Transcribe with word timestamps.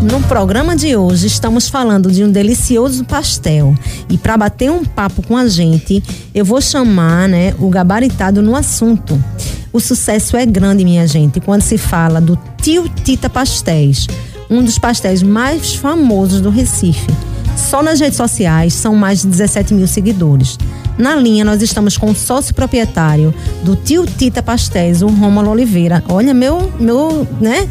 No 0.00 0.22
programa 0.28 0.76
de 0.76 0.94
hoje 0.94 1.26
estamos 1.26 1.68
falando 1.68 2.12
de 2.12 2.22
um 2.22 2.30
delicioso 2.30 3.04
pastel 3.04 3.74
e 4.08 4.16
para 4.16 4.36
bater 4.36 4.70
um 4.70 4.84
papo 4.84 5.20
com 5.22 5.36
a 5.36 5.48
gente, 5.48 6.00
eu 6.32 6.44
vou 6.44 6.60
chamar, 6.60 7.28
né, 7.28 7.54
o 7.58 7.68
gabaritado 7.68 8.40
no 8.40 8.54
assunto. 8.54 9.20
O 9.72 9.80
sucesso 9.80 10.36
é 10.36 10.46
grande, 10.46 10.84
minha 10.84 11.06
gente, 11.06 11.40
quando 11.40 11.62
se 11.62 11.76
fala 11.76 12.20
do 12.20 12.38
Tio 12.62 12.88
Tita 13.04 13.28
Pastéis, 13.28 14.06
um 14.48 14.62
dos 14.62 14.78
pastéis 14.78 15.24
mais 15.24 15.74
famosos 15.74 16.40
do 16.40 16.50
Recife. 16.50 17.27
Só 17.58 17.82
nas 17.82 18.00
redes 18.00 18.16
sociais 18.16 18.72
são 18.72 18.94
mais 18.94 19.22
de 19.22 19.28
17 19.28 19.74
mil 19.74 19.86
seguidores. 19.86 20.56
Na 20.96 21.14
linha, 21.16 21.44
nós 21.44 21.60
estamos 21.60 21.98
com 21.98 22.10
o 22.10 22.14
sócio 22.14 22.54
proprietário 22.54 23.34
do 23.62 23.76
Tio 23.76 24.06
Tita 24.06 24.42
Pastéis, 24.42 25.02
o 25.02 25.08
Rômulo 25.08 25.50
Oliveira. 25.50 26.02
Olha, 26.08 26.32
meu, 26.32 26.72
meu, 26.78 27.26
né? 27.40 27.68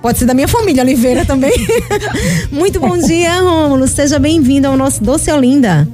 Pode 0.00 0.18
ser 0.18 0.26
da 0.26 0.34
minha 0.34 0.46
família, 0.46 0.82
Oliveira 0.82 1.24
também. 1.24 1.52
Muito 2.52 2.78
bom 2.78 2.96
dia, 2.96 3.40
Rômulo. 3.40 3.88
Seja 3.88 4.18
bem-vindo 4.18 4.68
ao 4.68 4.76
nosso 4.76 5.02
Doce 5.02 5.32
Olinda. 5.32 5.88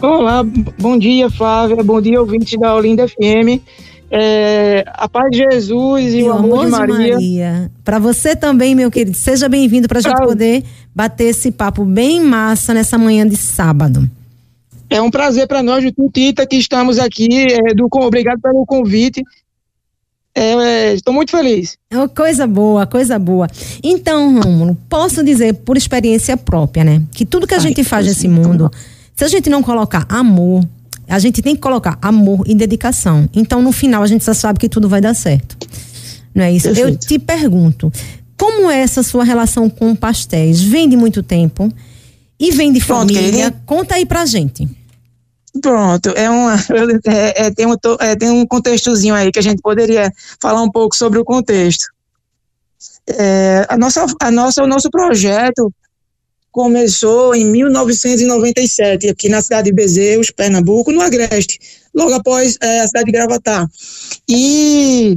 Olá, 0.00 0.44
bom 0.78 0.96
dia, 0.96 1.28
Flávia. 1.28 1.82
Bom 1.82 2.00
dia, 2.00 2.20
ouvinte 2.20 2.56
da 2.56 2.74
Olinda 2.76 3.08
FM. 3.08 3.60
É, 4.10 4.84
a 4.86 5.08
paz 5.08 5.30
de 5.30 5.38
Jesus 5.50 6.14
e, 6.14 6.20
e 6.20 6.22
o 6.24 6.32
amor, 6.32 6.64
de 6.64 6.70
Maria. 6.70 7.14
Maria. 7.14 7.70
Para 7.84 7.98
você 7.98 8.34
também, 8.34 8.74
meu 8.74 8.90
querido, 8.90 9.16
seja 9.16 9.48
bem-vindo 9.48 9.86
para 9.86 9.98
a 9.98 10.02
gente 10.02 10.16
poder 10.16 10.64
bater 10.94 11.24
esse 11.24 11.50
papo 11.50 11.84
bem 11.84 12.20
massa 12.20 12.72
nessa 12.72 12.96
manhã 12.96 13.28
de 13.28 13.36
sábado. 13.36 14.08
É 14.90 15.02
um 15.02 15.10
prazer 15.10 15.46
para 15.46 15.62
nós 15.62 15.84
do 15.84 15.92
Tutita 15.92 16.46
que 16.46 16.56
estamos 16.56 16.98
aqui. 16.98 17.46
É, 17.52 17.74
do, 17.74 17.88
obrigado 17.92 18.40
pelo 18.40 18.64
convite. 18.64 19.22
É, 20.34 20.94
estou 20.94 21.12
muito 21.12 21.30
feliz. 21.30 21.76
É 21.90 22.08
coisa 22.08 22.46
boa, 22.46 22.86
coisa 22.86 23.18
boa. 23.18 23.48
Então, 23.82 24.40
Rômulo, 24.40 24.76
posso 24.88 25.22
dizer 25.22 25.52
por 25.54 25.76
experiência 25.76 26.36
própria, 26.36 26.84
né? 26.84 27.02
Que 27.12 27.26
tudo 27.26 27.46
que 27.46 27.54
a 27.54 27.58
Ai, 27.58 27.62
gente 27.62 27.84
faz 27.84 28.06
nesse 28.06 28.28
mundo, 28.28 28.70
se 29.16 29.24
a 29.24 29.28
gente 29.28 29.50
não 29.50 29.62
colocar 29.62 30.06
amor, 30.08 30.64
a 31.08 31.18
gente 31.18 31.40
tem 31.40 31.54
que 31.54 31.60
colocar 31.60 31.98
amor 32.02 32.44
e 32.46 32.54
dedicação. 32.54 33.28
Então, 33.34 33.62
no 33.62 33.72
final, 33.72 34.02
a 34.02 34.06
gente 34.06 34.24
já 34.24 34.34
sabe 34.34 34.58
que 34.58 34.68
tudo 34.68 34.88
vai 34.88 35.00
dar 35.00 35.14
certo. 35.14 35.56
Não 36.34 36.44
é 36.44 36.52
isso? 36.52 36.68
Perfeito. 36.68 36.88
Eu 36.90 36.96
te 36.98 37.18
pergunto, 37.18 37.90
como 38.36 38.70
é 38.70 38.78
essa 38.78 39.02
sua 39.02 39.24
relação 39.24 39.68
com 39.68 39.96
pastéis? 39.96 40.62
Vem 40.62 40.88
de 40.88 40.96
muito 40.96 41.22
tempo 41.22 41.72
e 42.38 42.52
vem 42.52 42.72
de 42.72 42.80
Pronto, 42.80 43.00
família? 43.00 43.22
Querida. 43.22 43.62
Conta 43.66 43.94
aí 43.96 44.06
pra 44.06 44.26
gente. 44.26 44.68
Pronto, 45.60 46.10
é 46.10 46.30
uma, 46.30 46.54
é, 47.06 47.46
é, 47.46 47.50
tem, 47.50 47.66
um, 47.66 47.74
é, 48.00 48.14
tem 48.14 48.30
um 48.30 48.46
contextozinho 48.46 49.14
aí 49.14 49.32
que 49.32 49.38
a 49.38 49.42
gente 49.42 49.60
poderia 49.60 50.12
falar 50.40 50.62
um 50.62 50.70
pouco 50.70 50.94
sobre 50.94 51.18
o 51.18 51.24
contexto. 51.24 51.86
É, 53.08 53.66
a 53.68 53.76
nossa, 53.76 54.06
a 54.20 54.30
nossa, 54.30 54.62
o 54.62 54.66
nosso 54.66 54.90
projeto 54.90 55.72
começou 56.58 57.36
em 57.36 57.44
1997, 57.44 59.10
aqui 59.10 59.28
na 59.28 59.40
cidade 59.40 59.66
de 59.66 59.72
Bezerros, 59.72 60.32
Pernambuco, 60.32 60.90
no 60.90 61.00
Agreste, 61.00 61.60
logo 61.94 62.12
após 62.14 62.58
é, 62.60 62.80
a 62.80 62.86
cidade 62.88 63.06
de 63.06 63.12
Gravatar. 63.12 63.70
E 64.28 65.16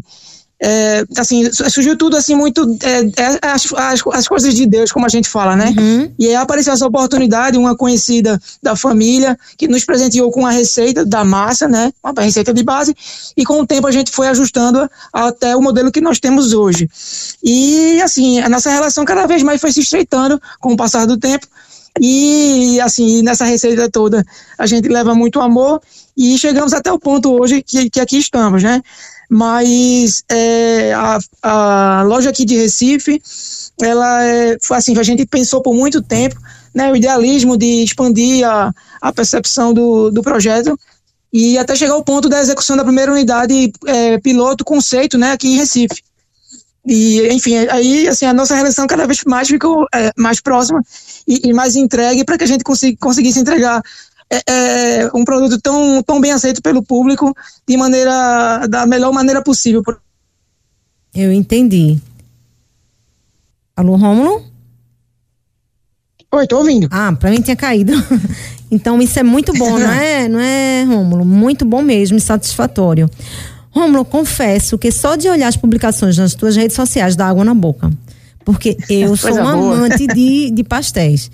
é, 0.64 1.04
assim, 1.18 1.52
surgiu 1.52 1.98
tudo 1.98 2.16
assim 2.16 2.36
muito 2.36 2.78
é, 2.84 3.00
é, 3.20 3.48
as, 3.48 3.74
as, 3.74 4.04
as, 4.14 4.28
coisas 4.28 4.54
de 4.54 4.68
Deus, 4.68 4.92
como 4.92 5.08
a 5.08 5.10
gente 5.10 5.28
fala, 5.28 5.56
né? 5.56 5.74
Uhum. 5.76 6.14
E 6.20 6.28
aí 6.28 6.36
apareceu 6.36 6.72
essa 6.72 6.86
oportunidade, 6.86 7.58
uma 7.58 7.76
conhecida 7.76 8.40
da 8.62 8.76
família 8.76 9.36
que 9.58 9.68
nos 9.68 9.84
presenteou 9.84 10.30
com 10.30 10.46
a 10.46 10.52
receita 10.52 11.04
da 11.04 11.24
massa, 11.24 11.68
né? 11.68 11.92
Uma 12.04 12.22
receita 12.22 12.54
de 12.54 12.62
base, 12.62 12.96
e 13.36 13.44
com 13.44 13.60
o 13.60 13.66
tempo 13.66 13.88
a 13.88 13.92
gente 13.92 14.12
foi 14.12 14.28
ajustando 14.28 14.88
até 15.12 15.56
o 15.56 15.62
modelo 15.62 15.92
que 15.92 16.00
nós 16.00 16.20
temos 16.20 16.54
hoje. 16.54 16.88
E 17.44 18.00
assim, 18.04 18.40
a 18.40 18.48
nossa 18.48 18.70
relação 18.70 19.04
cada 19.04 19.26
vez 19.26 19.42
mais 19.42 19.60
foi 19.60 19.72
se 19.72 19.80
estreitando 19.80 20.40
com 20.60 20.74
o 20.74 20.78
passar 20.78 21.08
do 21.08 21.18
tempo. 21.18 21.48
E 22.00 22.80
assim, 22.82 23.24
nessa 23.24 23.46
receita 23.46 23.90
toda, 23.90 24.24
a 24.60 24.68
gente 24.68 24.88
leva 24.88 25.16
muito 25.16 25.42
amor 25.42 25.82
e 26.16 26.38
chegamos 26.38 26.72
até 26.72 26.92
o 26.92 27.00
ponto 27.00 27.32
hoje 27.32 27.64
que, 27.64 27.90
que 27.90 28.00
aqui 28.00 28.18
estamos, 28.18 28.62
né? 28.62 28.82
Mas 29.34 30.26
é, 30.30 30.92
a, 30.94 31.18
a, 31.42 32.04
loja 32.04 32.30
aqui 32.30 32.44
de 32.44 32.58
Recife, 32.58 33.22
ela 33.82 34.26
é, 34.26 34.58
assim, 34.72 34.98
a 34.98 35.04
gente 35.04 35.26
pensou 35.26 35.62
por 35.62 35.74
muito 35.74 36.02
tempo, 36.02 36.36
né, 36.76 36.92
o 36.92 36.98
idealismo 36.98 37.58
de 37.58 37.82
expandir 37.82 38.46
a, 38.46 38.74
a 39.02 39.14
percepção 39.14 39.74
do, 39.74 40.12
do 40.12 40.22
projeto 40.22 40.78
e 41.32 41.58
até 41.58 41.78
chegar 41.78 41.94
ao 41.94 42.04
ponto 42.04 42.28
da 42.28 42.42
execução 42.42 42.76
da 42.76 42.84
primeira 42.84 43.10
unidade 43.10 43.72
é, 43.86 44.18
piloto 44.18 44.66
conceito, 44.66 45.18
né, 45.18 45.32
aqui 45.32 45.48
em 45.48 45.56
Recife. 45.56 46.04
E, 46.86 47.26
enfim, 47.32 47.56
aí, 47.70 48.10
assim, 48.10 48.26
a 48.26 48.34
nossa 48.34 48.54
relação 48.54 48.86
cada 48.86 49.08
vez 49.08 49.24
mais 49.26 49.48
ficou 49.48 49.88
é, 49.96 50.12
mais 50.18 50.42
próxima 50.42 50.82
e, 51.26 51.48
e 51.48 51.54
mais 51.54 51.78
entregue 51.78 52.26
para 52.26 52.38
que 52.38 52.44
a 52.44 52.48
gente 52.48 52.66
consiga, 52.66 52.98
conseguisse 53.00 53.40
entregar 53.40 53.82
é, 54.32 54.44
é, 54.48 55.12
um 55.14 55.26
produto 55.26 55.60
tão, 55.60 56.02
tão 56.02 56.22
bem 56.22 56.32
aceito 56.32 56.62
pelo 56.62 56.82
público 56.82 57.36
de 57.68 57.76
maneira 57.76 58.66
da 58.68 58.86
melhor 58.86 59.12
maneira 59.12 59.44
possível. 59.44 59.84
Eu 61.14 61.34
entendi. 61.34 62.00
Alô, 63.76 63.98
Rômulo? 63.98 64.44
Oi, 66.32 66.48
tô 66.48 66.60
ouvindo. 66.60 66.88
Ah, 66.90 67.12
para 67.12 67.30
mim 67.30 67.42
tinha 67.42 67.58
caído. 67.58 67.92
então 68.72 69.02
isso 69.02 69.20
é 69.20 69.24
muito 69.24 69.52
bom, 69.54 69.78
não 69.78 69.92
é, 69.92 70.28
não 70.30 70.40
é, 70.40 70.84
Rômulo? 70.86 71.26
Muito 71.26 71.66
bom 71.66 71.82
mesmo 71.82 72.18
e 72.18 72.22
satisfatório. 72.22 73.10
Rômulo, 73.70 74.06
confesso 74.06 74.78
que 74.78 74.92
só 74.92 75.18
de 75.18 75.28
olhar 75.28 75.50
as 75.50 75.58
publicações 75.58 76.18
nas 76.18 76.34
tuas 76.34 76.56
redes 76.56 76.76
sociais 76.76 77.18
dá 77.18 77.28
água 77.28 77.44
na 77.44 77.54
boca. 77.54 77.92
Porque 78.46 78.78
eu 78.90 79.16
sou 79.18 79.34
um 79.34 79.48
amante 79.48 80.08
de, 80.08 80.52
de 80.52 80.64
pastéis. 80.64 81.30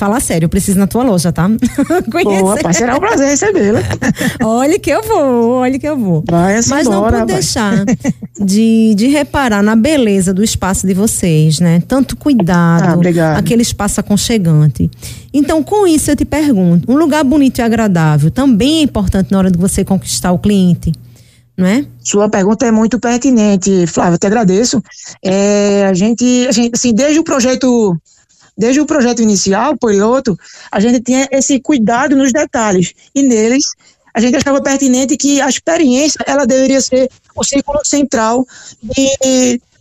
Fala 0.00 0.18
sério, 0.18 0.46
eu 0.46 0.48
preciso 0.48 0.78
na 0.78 0.86
tua 0.86 1.02
loja, 1.02 1.30
tá? 1.30 1.46
Boa, 2.24 2.56
pai, 2.56 2.72
será 2.72 2.96
um 2.96 3.00
prazer 3.00 3.28
recebê-la. 3.28 3.80
olha 4.42 4.78
que 4.78 4.88
eu 4.88 5.02
vou, 5.02 5.50
olha 5.56 5.78
que 5.78 5.86
eu 5.86 5.94
vou. 5.94 6.24
Vai 6.26 6.56
assim 6.56 6.70
Mas 6.70 6.88
não 6.88 7.02
pode 7.02 7.26
deixar 7.26 7.84
de, 8.40 8.94
de 8.94 9.08
reparar 9.08 9.62
na 9.62 9.76
beleza 9.76 10.32
do 10.32 10.42
espaço 10.42 10.86
de 10.86 10.94
vocês, 10.94 11.60
né? 11.60 11.82
Tanto 11.86 12.16
cuidado, 12.16 13.06
ah, 13.20 13.36
aquele 13.36 13.60
espaço 13.60 14.00
aconchegante. 14.00 14.90
Então, 15.34 15.62
com 15.62 15.86
isso 15.86 16.10
eu 16.10 16.16
te 16.16 16.24
pergunto, 16.24 16.90
um 16.90 16.96
lugar 16.96 17.22
bonito 17.22 17.58
e 17.58 17.62
agradável 17.62 18.30
também 18.30 18.78
é 18.78 18.82
importante 18.84 19.30
na 19.30 19.36
hora 19.36 19.50
de 19.50 19.58
você 19.58 19.84
conquistar 19.84 20.32
o 20.32 20.38
cliente? 20.38 20.92
Não 21.58 21.66
é? 21.66 21.84
Sua 22.02 22.26
pergunta 22.26 22.64
é 22.64 22.70
muito 22.70 22.98
pertinente, 22.98 23.86
Flávia, 23.86 24.16
te 24.16 24.26
agradeço. 24.26 24.82
É, 25.22 25.84
a 25.84 25.92
gente, 25.92 26.46
a 26.48 26.52
gente, 26.52 26.74
assim, 26.74 26.94
desde 26.94 27.18
o 27.18 27.22
projeto 27.22 27.94
Desde 28.60 28.78
o 28.78 28.84
projeto 28.84 29.22
inicial, 29.22 29.74
piloto, 29.74 30.38
a 30.70 30.78
gente 30.78 31.00
tinha 31.00 31.26
esse 31.32 31.58
cuidado 31.60 32.14
nos 32.14 32.30
detalhes 32.30 32.92
e 33.14 33.22
neles 33.22 33.64
a 34.12 34.20
gente 34.20 34.36
achava 34.36 34.60
pertinente 34.60 35.16
que 35.16 35.40
a 35.40 35.48
experiência 35.48 36.22
ela 36.26 36.46
deveria 36.46 36.80
ser 36.80 37.08
o 37.34 37.42
círculo 37.42 37.80
central 37.84 38.46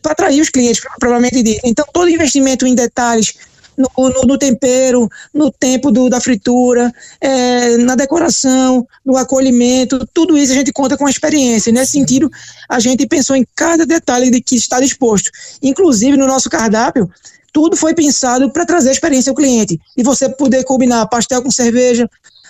para 0.02 0.14
atrair 0.14 0.40
os 0.40 0.50
clientes, 0.50 0.82
provavelmente 0.98 1.44
dito. 1.44 1.60
Então, 1.66 1.86
todo 1.92 2.10
investimento 2.10 2.66
em 2.66 2.74
detalhes 2.74 3.34
no, 3.76 3.90
no, 3.98 4.22
no, 4.22 4.38
tempero, 4.38 5.10
no 5.34 5.52
tempo 5.52 5.92
do, 5.92 6.10
da 6.10 6.22
fritura, 6.22 6.94
é, 7.20 7.76
na 7.78 7.96
decoração, 7.96 8.88
no 9.06 9.18
acolhimento, 9.18 10.08
tudo 10.14 10.38
isso 10.38 10.54
a 10.54 10.56
gente 10.56 10.72
conta 10.72 10.96
com 10.96 11.06
a 11.06 11.10
experiência. 11.10 11.74
Nesse 11.74 11.94
sentido, 11.94 12.30
a 12.70 12.80
gente 12.80 13.06
pensou 13.08 13.36
em 13.36 13.46
cada 13.56 13.86
detalhe 13.86 14.30
de 14.30 14.42
que 14.42 14.56
está 14.56 14.80
disposto. 14.80 15.32
Inclusive, 15.62 16.16
no 16.16 16.28
nosso 16.28 16.50
cardápio, 16.50 17.10
tudo 17.54 17.76
foi 17.76 17.94
pensado 17.94 18.52
para 18.52 18.66
trazer 18.66 18.92
experiência 18.92 19.30
ao 19.30 19.36
cliente. 19.36 19.80
E 19.98 20.04
você 20.04 20.30
poder 20.30 20.64
combinar 20.64 21.08
pastel 21.08 21.42
com 21.42 21.52
cerveja, 21.52 22.10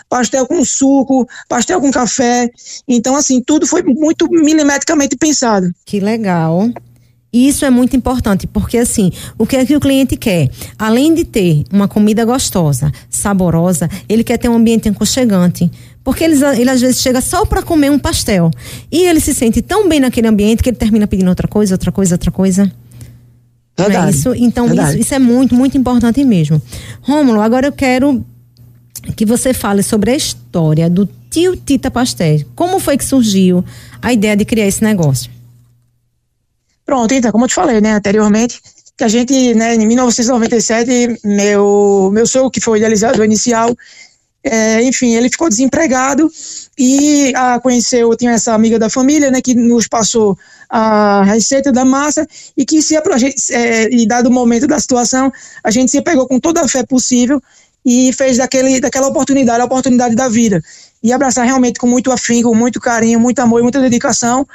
pastel 0.09 0.47
com 0.47 0.63
suco, 0.65 1.27
pastel 1.47 1.79
com 1.79 1.91
café. 1.91 2.49
Então, 2.87 3.15
assim, 3.15 3.41
tudo 3.41 3.67
foi 3.67 3.83
muito 3.83 4.27
milimetricamente 4.29 5.15
pensado. 5.15 5.71
Que 5.85 5.99
legal. 5.99 6.69
Isso 7.31 7.63
é 7.63 7.69
muito 7.69 7.95
importante, 7.95 8.47
porque 8.47 8.75
assim, 8.79 9.11
o 9.37 9.45
que 9.45 9.55
é 9.55 9.63
que 9.63 9.75
o 9.75 9.79
cliente 9.79 10.17
quer? 10.17 10.49
Além 10.79 11.13
de 11.13 11.23
ter 11.23 11.63
uma 11.71 11.87
comida 11.87 12.25
gostosa, 12.25 12.91
saborosa, 13.07 13.87
ele 14.09 14.23
quer 14.23 14.39
ter 14.39 14.49
um 14.49 14.55
ambiente 14.55 14.89
aconchegante. 14.89 15.69
Porque 16.03 16.23
ele, 16.23 16.43
ele 16.57 16.69
às 16.71 16.81
vezes 16.81 16.99
chega 16.99 17.21
só 17.21 17.45
para 17.45 17.61
comer 17.61 17.91
um 17.91 17.99
pastel. 17.99 18.49
E 18.91 19.05
ele 19.05 19.19
se 19.19 19.35
sente 19.35 19.61
tão 19.61 19.87
bem 19.87 19.99
naquele 19.99 20.27
ambiente 20.27 20.63
que 20.63 20.69
ele 20.69 20.77
termina 20.77 21.05
pedindo 21.05 21.29
outra 21.29 21.47
coisa, 21.47 21.75
outra 21.75 21.91
coisa, 21.91 22.15
outra 22.15 22.31
coisa. 22.31 22.71
Verdade. 23.83 24.07
É 24.07 24.09
isso? 24.11 24.33
Então, 24.35 24.65
isso, 24.73 24.97
isso, 24.97 25.13
é 25.15 25.19
muito, 25.19 25.55
muito 25.55 25.77
importante 25.77 26.23
mesmo. 26.23 26.61
Rômulo, 27.01 27.41
agora 27.41 27.67
eu 27.67 27.71
quero 27.71 28.25
que 29.15 29.25
você 29.25 29.53
fale 29.53 29.81
sobre 29.81 30.11
a 30.11 30.15
história 30.15 30.89
do 30.89 31.07
tio 31.29 31.55
Tita 31.55 31.89
Pastel. 31.89 32.41
Como 32.55 32.79
foi 32.79 32.97
que 32.97 33.05
surgiu 33.05 33.63
a 34.01 34.11
ideia 34.11 34.35
de 34.35 34.45
criar 34.45 34.67
esse 34.67 34.83
negócio? 34.83 35.31
Pronto, 36.85 37.13
então, 37.13 37.31
como 37.31 37.45
eu 37.45 37.47
te 37.49 37.55
falei, 37.55 37.79
né, 37.81 37.93
anteriormente, 37.93 38.59
que 38.97 39.03
a 39.03 39.07
gente, 39.07 39.53
né, 39.53 39.75
em 39.75 39.85
1997, 39.87 41.19
meu, 41.23 42.09
meu 42.11 42.25
sogro, 42.25 42.49
que 42.51 42.59
foi 42.59 42.77
idealizador 42.79 43.23
inicial, 43.23 43.75
É, 44.41 44.81
enfim, 44.83 45.15
ele 45.15 45.29
ficou 45.29 45.49
desempregado 45.49 46.31
e 46.81 47.33
a, 47.35 47.59
conheceu, 47.59 48.15
tinha 48.15 48.31
essa 48.31 48.53
amiga 48.53 48.79
da 48.79 48.89
família, 48.89 49.29
né, 49.29 49.41
que 49.41 49.53
nos 49.53 49.85
passou 49.85 50.37
a 50.69 51.23
receita 51.23 51.73
da 51.73 51.83
massa 51.83 52.25
e 52.55 52.65
que 52.65 52.81
se 52.81 52.95
é, 52.95 53.93
e 53.93 54.07
dado 54.07 54.27
o 54.27 54.31
momento 54.31 54.65
da 54.65 54.79
situação, 54.79 55.29
a 55.61 55.71
gente 55.71 55.91
se 55.91 56.01
pegou 56.01 56.25
com 56.25 56.39
toda 56.39 56.61
a 56.61 56.67
fé 56.69 56.85
possível 56.85 57.41
e 57.85 58.13
fez 58.13 58.37
daquele, 58.37 58.79
daquela 58.79 59.07
oportunidade 59.07 59.61
a 59.61 59.65
oportunidade 59.65 60.15
da 60.15 60.29
vida 60.29 60.63
e 61.03 61.11
abraçar 61.11 61.45
realmente 61.45 61.77
com 61.77 61.87
muito 61.87 62.13
afinco, 62.13 62.55
muito 62.55 62.79
carinho, 62.79 63.19
muito 63.19 63.39
amor 63.39 63.59
e 63.59 63.63
muita 63.63 63.81
dedicação 63.81 64.47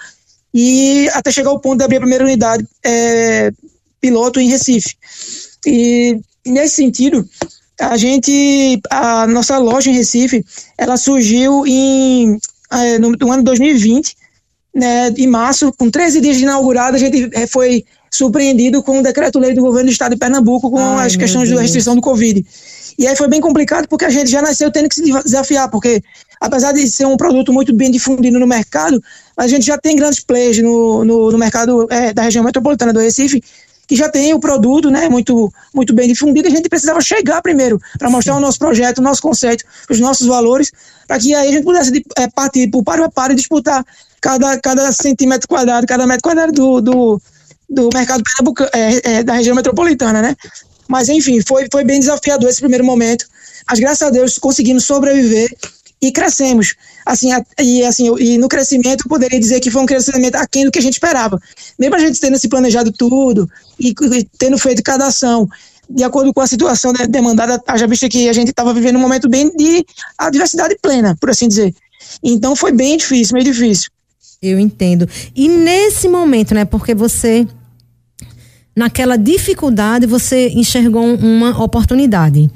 e 0.54 1.10
até 1.12 1.30
chegar 1.30 1.50
ao 1.50 1.60
ponto 1.60 1.76
de 1.76 1.84
abrir 1.84 1.96
a 1.96 2.00
primeira 2.00 2.24
unidade 2.24 2.66
é, 2.82 3.52
piloto 4.00 4.40
em 4.40 4.48
Recife. 4.48 4.96
E 5.66 6.18
nesse 6.46 6.76
sentido, 6.76 7.28
a 7.80 7.96
gente, 7.96 8.80
a 8.90 9.26
nossa 9.26 9.58
loja 9.58 9.90
em 9.90 9.94
Recife, 9.94 10.44
ela 10.78 10.96
surgiu 10.96 11.66
em, 11.66 12.38
é, 12.70 12.98
no, 12.98 13.12
no 13.12 13.32
ano 13.32 13.42
2020, 13.42 14.16
né, 14.74 15.10
em 15.16 15.26
março, 15.26 15.72
com 15.76 15.90
13 15.90 16.20
dias 16.20 16.36
de 16.36 16.42
inaugurada, 16.42 16.96
a 16.96 17.00
gente 17.00 17.30
é, 17.32 17.46
foi 17.46 17.84
surpreendido 18.10 18.82
com 18.82 19.00
o 19.00 19.02
decreto-lei 19.02 19.54
do 19.54 19.62
governo 19.62 19.88
do 19.88 19.92
estado 19.92 20.12
de 20.12 20.18
Pernambuco 20.18 20.70
com 20.70 20.78
Ai, 20.78 21.06
as 21.06 21.16
questões 21.16 21.50
da 21.50 21.60
restrição 21.60 21.96
do 21.96 22.00
Covid. 22.00 22.44
E 22.96 23.06
aí 23.08 23.16
foi 23.16 23.28
bem 23.28 23.40
complicado 23.40 23.88
porque 23.88 24.04
a 24.04 24.10
gente 24.10 24.30
já 24.30 24.40
nasceu 24.40 24.70
tendo 24.70 24.88
que 24.88 24.94
se 24.94 25.02
desafiar, 25.02 25.68
porque 25.68 26.00
apesar 26.40 26.72
de 26.72 26.86
ser 26.88 27.06
um 27.06 27.16
produto 27.16 27.52
muito 27.52 27.74
bem 27.74 27.90
difundido 27.90 28.38
no 28.38 28.46
mercado, 28.46 29.02
a 29.36 29.48
gente 29.48 29.66
já 29.66 29.76
tem 29.76 29.96
grandes 29.96 30.20
players 30.20 30.58
no, 30.58 31.04
no, 31.04 31.32
no 31.32 31.38
mercado 31.38 31.88
é, 31.90 32.12
da 32.12 32.22
região 32.22 32.44
metropolitana 32.44 32.92
do 32.92 33.00
Recife 33.00 33.42
que 33.86 33.96
já 33.96 34.08
tem 34.08 34.32
o 34.32 34.40
produto 34.40 34.90
né, 34.90 35.08
muito, 35.08 35.52
muito 35.74 35.94
bem 35.94 36.08
difundido, 36.08 36.48
a 36.48 36.50
gente 36.50 36.68
precisava 36.68 37.00
chegar 37.00 37.42
primeiro 37.42 37.80
para 37.98 38.08
mostrar 38.08 38.36
o 38.36 38.40
nosso 38.40 38.58
projeto, 38.58 38.98
o 38.98 39.02
nosso 39.02 39.20
conceito, 39.20 39.64
os 39.90 40.00
nossos 40.00 40.26
valores, 40.26 40.72
para 41.06 41.18
que 41.18 41.34
aí 41.34 41.48
a 41.48 41.52
gente 41.52 41.64
pudesse 41.64 42.04
é, 42.16 42.28
partir 42.28 42.68
por 42.68 42.82
par 42.82 43.00
a 43.00 43.10
par 43.10 43.30
e 43.30 43.34
disputar 43.34 43.84
cada, 44.20 44.58
cada 44.58 44.92
centímetro 44.92 45.46
quadrado, 45.46 45.86
cada 45.86 46.06
metro 46.06 46.22
quadrado 46.22 46.52
do, 46.52 46.80
do, 46.80 47.22
do 47.68 47.90
mercado 47.92 48.22
é, 48.72 49.16
é, 49.16 49.22
da 49.22 49.34
região 49.34 49.54
metropolitana, 49.54 50.22
né? 50.22 50.36
Mas, 50.88 51.08
enfim, 51.08 51.40
foi, 51.46 51.66
foi 51.70 51.84
bem 51.84 52.00
desafiador 52.00 52.48
esse 52.48 52.60
primeiro 52.60 52.84
momento. 52.84 53.26
Mas, 53.68 53.78
graças 53.78 54.02
a 54.02 54.10
Deus, 54.10 54.38
conseguimos 54.38 54.84
sobreviver 54.84 55.54
e 56.00 56.12
crescemos. 56.12 56.74
Assim, 57.04 57.30
e, 57.60 57.84
assim, 57.84 58.14
e 58.18 58.38
no 58.38 58.48
crescimento, 58.48 59.02
eu 59.04 59.08
poderia 59.08 59.38
dizer 59.38 59.60
que 59.60 59.70
foi 59.70 59.82
um 59.82 59.86
crescimento 59.86 60.36
aquém 60.36 60.64
do 60.64 60.70
que 60.70 60.78
a 60.78 60.82
gente 60.82 60.94
esperava. 60.94 61.38
Mesmo 61.78 61.96
a 61.96 61.98
gente 61.98 62.20
tendo 62.20 62.38
se 62.38 62.48
planejado 62.48 62.90
tudo 62.92 63.48
e, 63.78 63.90
e 63.90 64.24
tendo 64.38 64.56
feito 64.58 64.82
cada 64.82 65.06
ação 65.06 65.48
de 65.88 66.02
acordo 66.02 66.32
com 66.32 66.40
a 66.40 66.46
situação 66.46 66.92
né, 66.92 67.06
demandada, 67.06 67.62
já 67.76 67.86
visto 67.86 68.08
que 68.08 68.28
a 68.28 68.32
gente 68.32 68.50
estava 68.50 68.72
vivendo 68.72 68.96
um 68.96 69.00
momento 69.00 69.28
bem 69.28 69.54
de 69.54 69.84
adversidade 70.16 70.76
plena, 70.80 71.16
por 71.20 71.30
assim 71.30 71.46
dizer. 71.46 71.74
Então 72.22 72.56
foi 72.56 72.72
bem 72.72 72.96
difícil, 72.96 73.34
meio 73.34 73.44
difícil. 73.44 73.90
Eu 74.40 74.58
entendo. 74.58 75.08
E 75.34 75.48
nesse 75.48 76.08
momento, 76.08 76.54
né, 76.54 76.64
porque 76.64 76.94
você 76.94 77.46
naquela 78.76 79.16
dificuldade 79.16 80.06
você 80.06 80.48
enxergou 80.48 81.04
uma 81.04 81.62
oportunidade. 81.62 82.50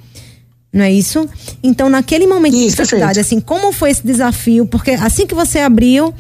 Não 0.73 0.85
é 0.85 0.93
isso? 0.93 1.29
Então, 1.63 1.89
naquele 1.89 2.27
momento 2.27 2.55
isso, 2.55 2.77
de 2.77 2.83
dificuldade, 2.83 3.21
assim, 3.21 3.41
como 3.41 3.73
foi 3.73 3.91
esse 3.91 4.07
desafio? 4.07 4.67
Porque 4.67 4.91
assim 4.91 5.27
que 5.27 5.35
você 5.35 5.61
abriu, 5.61 6.13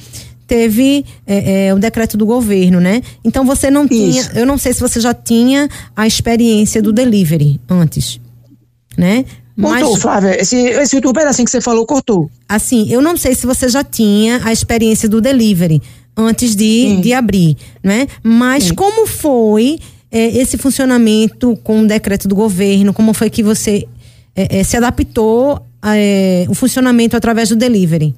teve 0.46 1.04
é, 1.26 1.66
é, 1.66 1.74
o 1.74 1.78
decreto 1.78 2.16
do 2.16 2.24
governo, 2.24 2.80
né? 2.80 3.02
Então 3.22 3.44
você 3.44 3.70
não 3.70 3.84
isso. 3.84 3.94
tinha, 3.94 4.30
eu 4.34 4.46
não 4.46 4.56
sei 4.56 4.72
se 4.72 4.80
você 4.80 4.98
já 4.98 5.12
tinha 5.12 5.68
a 5.94 6.06
experiência 6.06 6.80
do 6.80 6.92
delivery 6.92 7.60
antes, 7.68 8.18
né? 8.96 9.26
Cortou, 9.60 9.90
Mas, 9.92 10.02
Flávia. 10.02 10.40
Esse, 10.40 10.56
esse 10.56 10.94
último 10.94 11.12
pedacinho 11.12 11.44
que 11.44 11.50
você 11.50 11.60
falou, 11.60 11.84
cortou. 11.84 12.30
Assim, 12.48 12.90
eu 12.90 13.02
não 13.02 13.16
sei 13.16 13.34
se 13.34 13.44
você 13.44 13.68
já 13.68 13.82
tinha 13.82 14.40
a 14.44 14.52
experiência 14.52 15.08
do 15.08 15.20
delivery 15.20 15.82
antes 16.16 16.54
de, 16.54 16.96
de 17.00 17.12
abrir, 17.12 17.56
né? 17.82 18.06
Mas 18.22 18.64
Sim. 18.64 18.74
como 18.74 19.06
foi 19.06 19.78
é, 20.10 20.28
esse 20.38 20.56
funcionamento 20.56 21.58
com 21.62 21.82
o 21.82 21.86
decreto 21.86 22.28
do 22.28 22.34
governo? 22.34 22.94
Como 22.94 23.12
foi 23.12 23.28
que 23.28 23.42
você 23.42 23.86
é, 24.38 24.60
é, 24.60 24.62
se 24.62 24.76
adaptou 24.76 25.60
é, 25.84 26.46
o 26.48 26.54
funcionamento 26.54 27.16
através 27.16 27.48
do 27.48 27.56
delivery? 27.56 28.14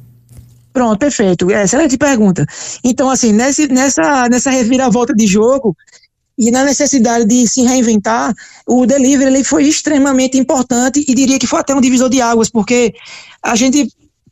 Pronto, 0.70 0.98
perfeito. 0.98 1.50
É, 1.50 1.64
excelente 1.64 1.96
pergunta. 1.96 2.44
Então, 2.84 3.08
assim, 3.08 3.32
nesse, 3.32 3.66
nessa, 3.68 4.28
nessa 4.28 4.50
reviravolta 4.50 5.14
de 5.14 5.26
jogo, 5.26 5.74
e 6.38 6.50
na 6.50 6.62
necessidade 6.62 7.24
de 7.24 7.46
se 7.48 7.62
reinventar, 7.62 8.34
o 8.66 8.86
delivery 8.86 9.30
ele 9.30 9.44
foi 9.44 9.64
extremamente 9.64 10.38
importante 10.38 11.04
e 11.06 11.14
diria 11.14 11.38
que 11.38 11.46
foi 11.46 11.60
até 11.60 11.74
um 11.74 11.80
divisor 11.80 12.10
de 12.10 12.20
águas, 12.20 12.50
porque 12.50 12.94
a 13.42 13.56
gente 13.56 13.88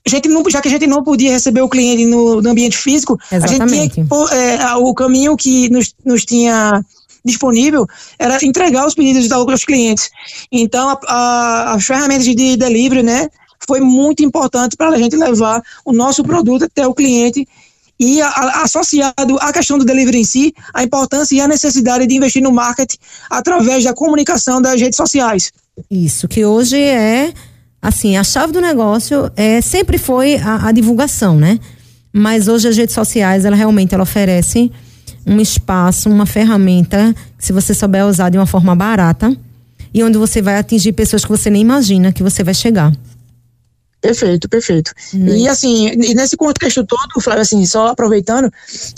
a 0.07 0.11
gente 0.11 0.29
não, 0.29 0.43
já 0.49 0.63
que 0.63 0.69
a 0.69 0.71
gente 0.71 0.87
não 0.87 1.03
podia 1.03 1.31
receber 1.31 1.61
o 1.61 1.69
cliente 1.69 2.07
no, 2.07 2.41
no 2.41 2.51
ambiente 2.51 2.79
físico, 2.79 3.19
Exatamente. 3.31 3.63
a 3.63 3.67
gente 3.67 3.93
tinha 3.93 4.07
que, 4.07 4.35
é, 4.35 4.75
o 4.77 4.95
caminho 4.95 5.37
que 5.37 5.69
nos, 5.69 5.95
nos 6.03 6.25
tinha 6.25 6.83
disponível 7.29 7.87
era 8.19 8.45
entregar 8.45 8.87
os 8.87 8.95
pedidos 8.95 9.31
aos 9.31 9.65
clientes. 9.65 10.11
Então, 10.51 10.99
as 11.07 11.85
ferramentas 11.85 12.25
de 12.25 12.57
delivery, 12.57 13.03
né, 13.03 13.29
foi 13.67 13.81
muito 13.81 14.23
importante 14.25 14.77
para 14.77 14.91
a 14.91 14.99
gente 14.99 15.17
levar 15.17 15.63
o 15.85 15.93
nosso 15.93 16.23
produto 16.25 16.65
até 16.65 16.87
o 16.87 16.95
cliente 16.95 17.47
e 18.01 18.21
a, 18.23 18.29
a, 18.29 18.63
associado 18.63 19.39
à 19.41 19.53
questão 19.53 19.79
do 19.79 19.85
delivery 19.85 20.19
em 20.19 20.25
si, 20.25 20.55
a 20.73 20.83
importância 20.83 21.35
e 21.35 21.41
a 21.41 21.49
necessidade 21.49 22.07
de 22.07 22.15
investir 22.15 22.43
no 22.43 22.53
marketing 22.53 22.97
através 23.29 23.85
da 23.85 23.93
comunicação 23.93 24.63
das 24.63 24.81
redes 24.81 24.97
sociais. 24.97 25.53
Isso, 25.91 26.29
que 26.29 26.45
hoje 26.45 26.81
é, 26.81 27.33
assim, 27.83 28.17
a 28.17 28.25
chave 28.25 28.53
do 28.53 28.61
negócio 28.61 29.31
é 29.37 29.61
sempre 29.61 29.99
foi 29.99 30.37
a, 30.37 30.69
a 30.69 30.73
divulgação, 30.73 31.37
né? 31.37 31.59
Mas 32.13 32.49
hoje 32.49 32.69
as 32.69 32.77
redes 32.77 32.95
sociais, 32.95 33.45
ela 33.45 33.57
realmente 33.57 33.95
ela 33.95 34.03
oferece 34.03 34.71
um 35.29 35.41
espaço, 35.41 36.09
uma 36.09 36.27
ferramenta 36.27 37.15
que 37.37 37.45
se 37.45 37.53
você 37.53 37.75
souber 37.75 38.07
usar 38.07 38.31
de 38.31 38.39
uma 38.39 38.47
forma 38.47 38.75
barata 38.75 39.37
e 39.93 40.03
onde 40.03 40.19
você 40.19 40.41
vai 40.41 40.57
atingir 40.57 40.93
pessoas 40.93 41.25
que 41.25 41.31
você 41.31 41.51
nem 41.51 41.63
imagina 41.63 42.13
que 42.13 42.23
você 42.23 42.43
vai 42.43 42.55
chegar. 42.55 42.93
Perfeito, 44.01 44.49
perfeito. 44.49 44.93
Hum. 45.13 45.27
E 45.29 45.49
assim, 45.49 45.89
e 45.89 46.15
nesse 46.15 46.37
contexto 46.37 46.85
todo, 46.87 47.21
Flávio, 47.21 47.43
assim, 47.43 47.65
só 47.67 47.89
aproveitando, 47.89 48.51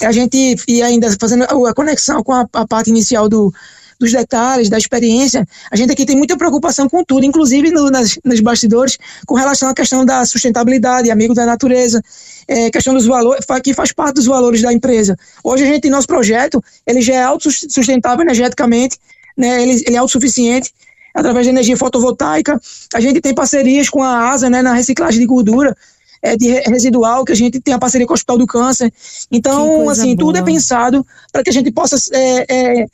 a 0.03 0.13
gente 0.13 0.57
e 0.69 0.83
ainda 0.83 1.15
fazendo 1.19 1.45
a 1.45 1.75
conexão 1.75 2.23
com 2.23 2.33
a, 2.33 2.47
a 2.53 2.67
parte 2.67 2.91
inicial 2.91 3.29
do, 3.29 3.53
dos 4.01 4.11
detalhes, 4.11 4.71
da 4.71 4.79
experiência, 4.79 5.47
a 5.71 5.77
gente 5.77 5.93
aqui 5.93 6.07
tem 6.07 6.17
muita 6.17 6.35
preocupação 6.37 6.89
com 6.89 7.05
tudo, 7.05 7.27
inclusive 7.27 7.71
no, 7.71 7.91
nas, 7.91 8.19
nos 8.25 8.41
bastidores, 8.41 8.99
com 9.27 9.35
relação 9.35 9.69
à 9.69 9.75
questão 9.75 10.07
da 10.07 10.25
sustentabilidade, 10.25 11.11
amigo 11.11 11.35
da 11.35 11.45
natureza, 11.45 12.03
é, 12.49 12.71
questão 12.71 12.95
dos 12.95 13.05
valores, 13.05 13.45
que 13.63 13.75
faz 13.75 13.93
parte 13.93 14.15
dos 14.15 14.25
valores 14.25 14.63
da 14.63 14.73
empresa. 14.73 15.17
Hoje 15.45 15.65
a 15.65 15.67
gente, 15.67 15.91
nosso 15.91 16.07
projeto, 16.07 16.65
ele 16.87 17.03
já 17.03 17.15
é 17.15 17.23
autossustentável 17.23 18.23
energeticamente, 18.23 18.97
né, 19.37 19.63
ele, 19.63 19.85
ele 19.87 19.97
é 19.97 19.99
autossuficiente, 19.99 20.73
através 21.15 21.45
de 21.45 21.51
energia 21.51 21.77
fotovoltaica. 21.77 22.59
A 22.95 23.01
gente 23.01 23.21
tem 23.21 23.35
parcerias 23.35 23.91
com 23.91 24.03
a 24.03 24.31
ASA 24.31 24.49
né, 24.49 24.63
na 24.63 24.73
reciclagem 24.73 25.21
de 25.21 25.27
gordura 25.27 25.77
é, 26.23 26.37
de 26.37 26.49
residual, 26.49 27.25
que 27.25 27.33
a 27.33 27.37
gente 27.37 27.61
tem 27.61 27.75
a 27.75 27.79
parceria 27.79 28.07
com 28.07 28.13
o 28.13 28.15
Hospital 28.15 28.39
do 28.39 28.47
Câncer. 28.47 28.93
Então, 29.31 29.89
assim, 29.89 30.15
boa. 30.15 30.33
tudo 30.33 30.39
é 30.39 30.43
pensado 30.43 31.07
para 31.33 31.43
que 31.43 31.51
a 31.51 31.53
gente 31.53 31.71
possa, 31.71 31.97
é, 32.13 32.47
é, 32.49 32.87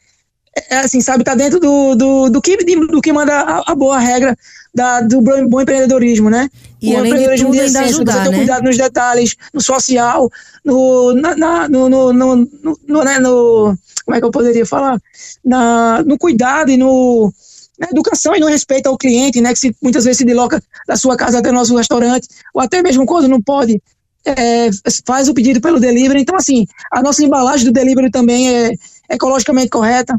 é, 0.71 0.79
assim, 0.79 1.01
sabe, 1.01 1.23
tá 1.23 1.35
dentro 1.35 1.61
do, 1.61 1.95
do, 1.95 2.31
do, 2.31 2.41
que, 2.41 2.57
do 2.57 3.01
que 3.01 3.13
manda 3.13 3.33
a, 3.33 3.73
a 3.73 3.75
boa 3.75 3.99
regra 3.99 4.37
da, 4.75 5.01
do 5.01 5.21
bom 5.21 5.61
empreendedorismo, 5.61 6.31
né? 6.31 6.51
E 6.81 6.95
o 6.95 6.99
empreendedorismo 7.05 7.53
de, 7.53 7.59
essência, 7.59 7.81
ajudar, 7.83 8.25
você 8.25 8.31
né? 8.31 8.37
cuidado 8.37 8.65
nos 8.65 8.77
detalhes, 8.77 9.37
no 9.53 9.61
social, 9.61 10.31
no, 10.65 11.15
na, 11.15 11.37
na, 11.37 11.69
no, 11.69 11.89
no, 11.89 12.13
no, 12.13 12.49
no, 12.87 13.05
né, 13.05 13.19
no, 13.19 13.77
como 14.05 14.17
é 14.17 14.21
que 14.21 14.27
eu 14.27 14.31
poderia 14.31 14.67
falar? 14.67 15.01
Na, 15.45 16.03
no 16.05 16.19
cuidado 16.19 16.71
e 16.71 16.77
no, 16.77 17.33
na 17.79 17.89
educação 17.89 18.35
e 18.35 18.41
no 18.41 18.47
respeito 18.47 18.87
ao 18.87 18.97
cliente, 18.97 19.41
né, 19.41 19.53
que 19.53 19.59
se, 19.59 19.77
muitas 19.83 20.05
vezes 20.05 20.19
se 20.19 20.25
desloca 20.25 20.63
da 20.87 20.97
sua 20.97 21.17
casa 21.17 21.39
até 21.39 21.51
o 21.51 21.55
nosso 21.55 21.77
restaurante, 21.77 22.29
ou 22.55 22.61
até 22.61 22.83
mesmo 22.83 23.05
quando 23.07 23.29
não 23.29 23.41
pode, 23.41 23.81
é, 24.25 24.69
faz 25.07 25.29
o 25.29 25.35
pedido 25.35 25.61
pelo 25.61 25.81
delivery. 25.81 26.21
Então, 26.21 26.37
assim, 26.37 26.67
a 26.93 27.03
nossa 27.03 27.23
embalagem 27.25 27.67
do 27.67 27.73
delivery 27.73 28.11
também 28.11 28.55
é 28.55 28.73
ecologicamente 29.09 29.71
correta. 29.71 30.15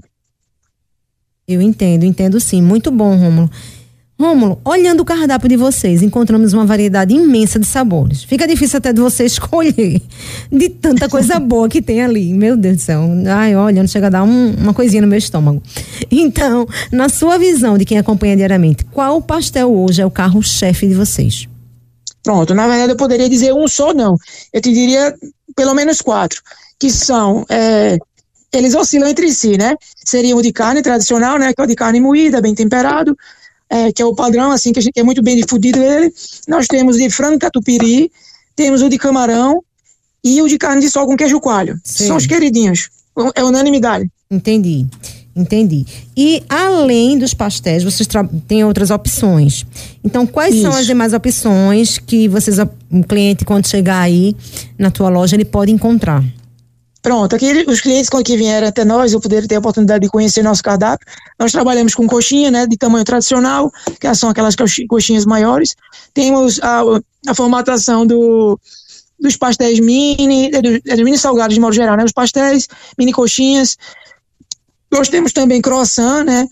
Eu 1.49 1.61
entendo, 1.61 2.03
entendo 2.03 2.41
sim. 2.41 2.61
Muito 2.61 2.91
bom, 2.91 3.15
Rômulo. 3.15 3.49
Rômulo, 4.19 4.59
olhando 4.65 4.99
o 4.99 5.05
cardápio 5.05 5.47
de 5.47 5.55
vocês, 5.55 6.01
encontramos 6.01 6.51
uma 6.51 6.65
variedade 6.65 7.13
imensa 7.13 7.57
de 7.57 7.65
sabores. 7.65 8.21
Fica 8.21 8.45
difícil 8.45 8.79
até 8.79 8.91
de 8.91 8.99
você 8.99 9.23
escolher 9.23 10.01
de 10.51 10.69
tanta 10.69 11.07
coisa 11.07 11.39
boa 11.39 11.69
que 11.69 11.81
tem 11.81 12.03
ali. 12.03 12.33
Meu 12.33 12.57
Deus 12.57 12.75
do 12.75 12.81
céu. 12.81 13.01
Ai, 13.29 13.55
olha, 13.55 13.81
não 13.81 13.87
chega 13.87 14.07
a 14.07 14.09
dar 14.09 14.23
um, 14.23 14.55
uma 14.55 14.73
coisinha 14.73 15.01
no 15.01 15.07
meu 15.07 15.17
estômago. 15.17 15.63
Então, 16.11 16.67
na 16.91 17.07
sua 17.07 17.37
visão 17.37 17.77
de 17.77 17.85
quem 17.85 17.97
acompanha 17.97 18.35
diariamente, 18.35 18.83
qual 18.83 19.21
pastel 19.21 19.73
hoje 19.73 20.01
é 20.01 20.05
o 20.05 20.11
carro-chefe 20.11 20.85
de 20.85 20.95
vocês? 20.95 21.47
Pronto, 22.23 22.53
na 22.53 22.67
verdade 22.67 22.91
eu 22.91 22.97
poderia 22.97 23.29
dizer 23.29 23.53
um 23.53 23.69
só, 23.69 23.93
não. 23.93 24.17
Eu 24.51 24.59
te 24.59 24.73
diria 24.73 25.15
pelo 25.55 25.73
menos 25.73 26.01
quatro, 26.01 26.41
que 26.77 26.89
são 26.89 27.45
é, 27.47 27.97
eles 28.53 28.75
oscilam 28.75 29.09
entre 29.09 29.31
si, 29.31 29.57
né? 29.57 29.75
Seria 30.03 30.35
o 30.35 30.41
de 30.41 30.51
carne 30.51 30.81
tradicional, 30.81 31.37
né? 31.37 31.53
Que 31.53 31.61
é 31.61 31.63
o 31.63 31.67
de 31.67 31.75
carne 31.75 31.99
moída, 31.99 32.41
bem 32.41 32.55
temperado. 32.55 33.15
é, 33.69 33.91
que 33.91 34.01
é 34.01 34.05
o 34.05 34.15
padrão, 34.15 34.51
assim, 34.51 34.71
que, 34.71 34.79
a 34.79 34.81
gente, 34.81 34.93
que 34.93 34.99
é 34.99 35.03
muito 35.03 35.21
bem 35.21 35.35
difundido 35.35 35.81
ele. 35.81 36.13
Nós 36.47 36.67
temos 36.67 36.97
de 36.97 37.09
frango 37.09 37.39
catupiry, 37.39 38.11
temos 38.55 38.81
o 38.81 38.89
de 38.89 38.97
camarão 38.97 39.63
e 40.23 40.41
o 40.41 40.47
de 40.47 40.57
carne 40.57 40.81
de 40.81 40.89
sol 40.89 41.05
com 41.05 41.17
queijo 41.17 41.39
coalho. 41.39 41.79
Sim. 41.83 42.07
São 42.07 42.17
os 42.17 42.25
queridinhos. 42.25 42.89
É 43.35 43.43
unanimidade. 43.43 44.09
Entendi. 44.29 44.85
Entendi. 45.35 45.85
E 46.15 46.43
além 46.49 47.17
dos 47.17 47.33
pastéis, 47.33 47.83
vocês 47.83 48.07
têm 48.47 48.63
outras 48.63 48.89
opções. 48.89 49.65
Então, 50.03 50.25
quais 50.25 50.55
Isso. 50.55 50.63
são 50.63 50.73
as 50.73 50.85
demais 50.87 51.13
opções 51.13 51.99
que 51.99 52.27
vocês, 52.27 52.57
um 52.91 53.03
cliente, 53.03 53.45
quando 53.45 53.67
chegar 53.67 53.99
aí 53.99 54.35
na 54.79 54.89
tua 54.89 55.09
loja, 55.09 55.35
ele 55.35 55.45
pode 55.45 55.71
encontrar? 55.71 56.23
Pronto, 57.07 57.37
aqui 57.37 57.63
os 57.69 57.79
clientes 57.79 58.09
que 58.09 58.35
vieram 58.35 58.67
até 58.67 58.83
nós, 58.83 59.13
eu 59.13 59.21
poder 59.21 59.47
ter 59.47 59.55
a 59.55 59.59
oportunidade 59.59 60.01
de 60.01 60.09
conhecer 60.09 60.43
nosso 60.43 60.61
cardápio. 60.61 61.07
Nós 61.39 61.53
trabalhamos 61.53 61.95
com 61.95 62.05
coxinha, 62.05 62.51
né, 62.51 62.67
de 62.67 62.75
tamanho 62.75 63.05
tradicional, 63.05 63.71
que 63.97 64.13
são 64.13 64.29
aquelas 64.29 64.57
coxinhas 64.89 65.25
maiores. 65.25 65.73
Temos 66.13 66.59
a, 66.61 66.81
a 67.25 67.33
formatação 67.33 68.05
do, 68.05 68.59
dos 69.17 69.37
pastéis 69.37 69.79
mini, 69.79 70.53
é, 70.53 70.61
dos, 70.61 70.79
é, 70.85 70.95
mini 70.97 71.17
salgados 71.17 71.53
de 71.55 71.61
modo 71.61 71.73
geral, 71.73 71.95
né, 71.95 72.03
os 72.03 72.11
pastéis, 72.11 72.67
mini 72.97 73.13
coxinhas. 73.13 73.77
Nós 74.91 75.07
temos 75.07 75.31
também 75.31 75.61
croissant, 75.61 76.25
né, 76.25 76.45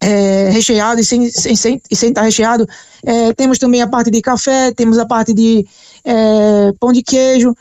é, 0.00 0.48
recheado 0.50 1.00
e 1.00 1.04
sem, 1.04 1.28
sem, 1.28 1.56
sem, 1.56 1.82
sem 1.92 2.10
estar 2.10 2.22
recheado. 2.22 2.68
É, 3.04 3.32
temos 3.32 3.58
também 3.58 3.82
a 3.82 3.88
parte 3.88 4.12
de 4.12 4.22
café, 4.22 4.70
temos 4.70 4.96
a 4.96 5.06
parte 5.06 5.34
de 5.34 5.66
é, 6.04 6.72
pão 6.78 6.92
de 6.92 7.02
queijo 7.02 7.52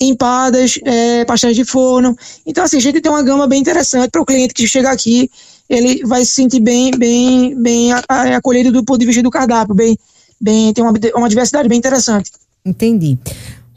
empadas, 0.00 0.78
é, 0.84 1.24
pastéis 1.24 1.56
de 1.56 1.64
forno. 1.64 2.16
Então, 2.46 2.64
assim, 2.64 2.76
a 2.76 2.80
gente 2.80 3.00
tem 3.00 3.10
uma 3.10 3.22
gama 3.22 3.46
bem 3.46 3.60
interessante 3.60 4.10
para 4.10 4.20
o 4.20 4.26
cliente 4.26 4.54
que 4.54 4.66
chega 4.66 4.90
aqui, 4.90 5.30
ele 5.68 6.04
vai 6.04 6.24
se 6.24 6.32
sentir 6.32 6.60
bem, 6.60 6.90
bem, 6.96 7.54
bem 7.60 7.92
acolhido 7.92 8.70
do 8.72 8.84
ponto 8.84 9.00
de 9.00 9.06
vista 9.06 9.22
do 9.22 9.30
cardápio, 9.30 9.74
bem, 9.74 9.96
bem, 10.40 10.72
tem 10.72 10.84
uma, 10.84 10.92
uma 11.16 11.28
diversidade 11.28 11.68
bem 11.68 11.78
interessante. 11.78 12.30
Entendi. 12.64 13.18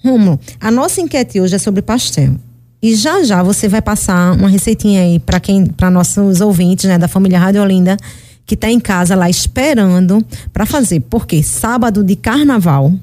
Rumo, 0.03 0.39
a 0.59 0.71
nossa 0.71 1.01
enquete 1.01 1.39
hoje 1.39 1.55
é 1.55 1.59
sobre 1.59 1.81
pastel. 1.81 2.35
E 2.81 2.93
já 2.95 3.23
já 3.23 3.41
você 3.41 3.67
vai 3.67 3.81
passar 3.81 4.33
uma 4.33 4.47
receitinha 4.47 5.01
aí 5.01 5.19
para 5.19 5.39
quem, 5.39 5.65
para 5.65 5.89
nossos 5.89 6.41
ouvintes, 6.41 6.85
né, 6.85 6.97
da 6.97 7.07
família 7.07 7.39
Rádio 7.39 7.61
Olinda, 7.61 7.97
que 8.45 8.53
está 8.53 8.69
em 8.69 8.79
casa 8.79 9.15
lá 9.15 9.29
esperando 9.29 10.23
para 10.53 10.65
fazer. 10.65 11.01
Porque 11.01 11.41
sábado 11.41 12.03
de 12.03 12.15
carnaval, 12.15 12.93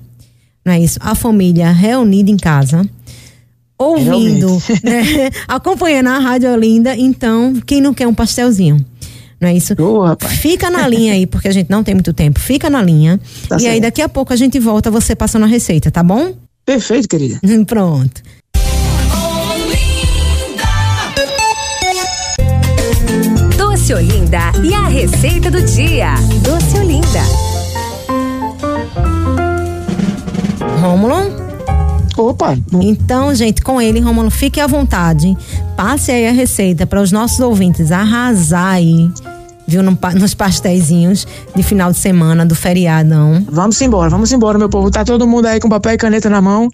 não 0.64 0.72
é 0.72 0.80
isso? 0.80 0.98
A 1.02 1.14
família 1.14 1.70
reunida 1.70 2.30
em 2.30 2.36
casa 2.36 2.88
ouvindo, 3.78 4.58
né? 4.82 5.30
acompanhando 5.48 6.08
a 6.08 6.18
Rádio 6.18 6.52
Olinda, 6.52 6.96
então, 6.96 7.54
quem 7.66 7.80
não 7.80 7.92
quer 7.92 8.06
um 8.06 8.14
pastelzinho? 8.14 8.84
Não 9.40 9.48
é 9.48 9.54
isso? 9.54 9.74
Oh, 9.78 10.04
Fica 10.26 10.70
na 10.70 10.88
linha 10.88 11.12
aí, 11.12 11.26
porque 11.26 11.48
a 11.48 11.52
gente 11.52 11.68
não 11.68 11.84
tem 11.84 11.94
muito 11.94 12.14
tempo. 12.14 12.40
Fica 12.40 12.70
na 12.70 12.82
linha. 12.82 13.20
Tá 13.48 13.56
e 13.56 13.60
certo. 13.60 13.72
aí, 13.74 13.80
daqui 13.80 14.00
a 14.00 14.08
pouco 14.08 14.32
a 14.32 14.36
gente 14.36 14.58
volta, 14.58 14.90
você 14.90 15.14
passando 15.14 15.42
a 15.44 15.46
receita, 15.46 15.90
tá 15.90 16.02
bom? 16.02 16.34
Perfeito, 16.64 17.08
querida. 17.08 17.38
Pronto. 17.66 18.22
Doce 23.58 23.92
Olinda 23.92 24.38
e 24.62 24.72
a 24.72 24.86
receita 24.88 25.50
do 25.50 25.60
dia. 25.62 26.14
Doce 26.42 26.78
Olinda. 26.78 27.20
Rômulo? 30.80 31.43
Opa! 32.16 32.56
Então, 32.80 33.34
gente, 33.34 33.62
com 33.62 33.80
ele, 33.80 34.00
Romulo, 34.00 34.30
fique 34.30 34.60
à 34.60 34.66
vontade. 34.66 35.36
Passe 35.76 36.12
aí 36.12 36.26
a 36.28 36.32
receita 36.32 36.86
para 36.86 37.00
os 37.00 37.10
nossos 37.10 37.40
ouvintes 37.40 37.90
arrasar 37.90 38.74
aí, 38.74 39.10
viu, 39.66 39.82
no, 39.82 39.98
nos 40.18 40.34
pastéisinhos 40.34 41.26
de 41.54 41.62
final 41.62 41.90
de 41.90 41.98
semana 41.98 42.46
do 42.46 42.54
feriadão. 42.54 43.44
Vamos 43.50 43.80
embora, 43.80 44.10
vamos 44.10 44.30
embora, 44.32 44.58
meu 44.58 44.68
povo. 44.68 44.90
Tá 44.90 45.04
todo 45.04 45.26
mundo 45.26 45.46
aí 45.46 45.58
com 45.58 45.68
papel 45.68 45.94
e 45.94 45.96
caneta 45.96 46.30
na 46.30 46.40
mão. 46.40 46.68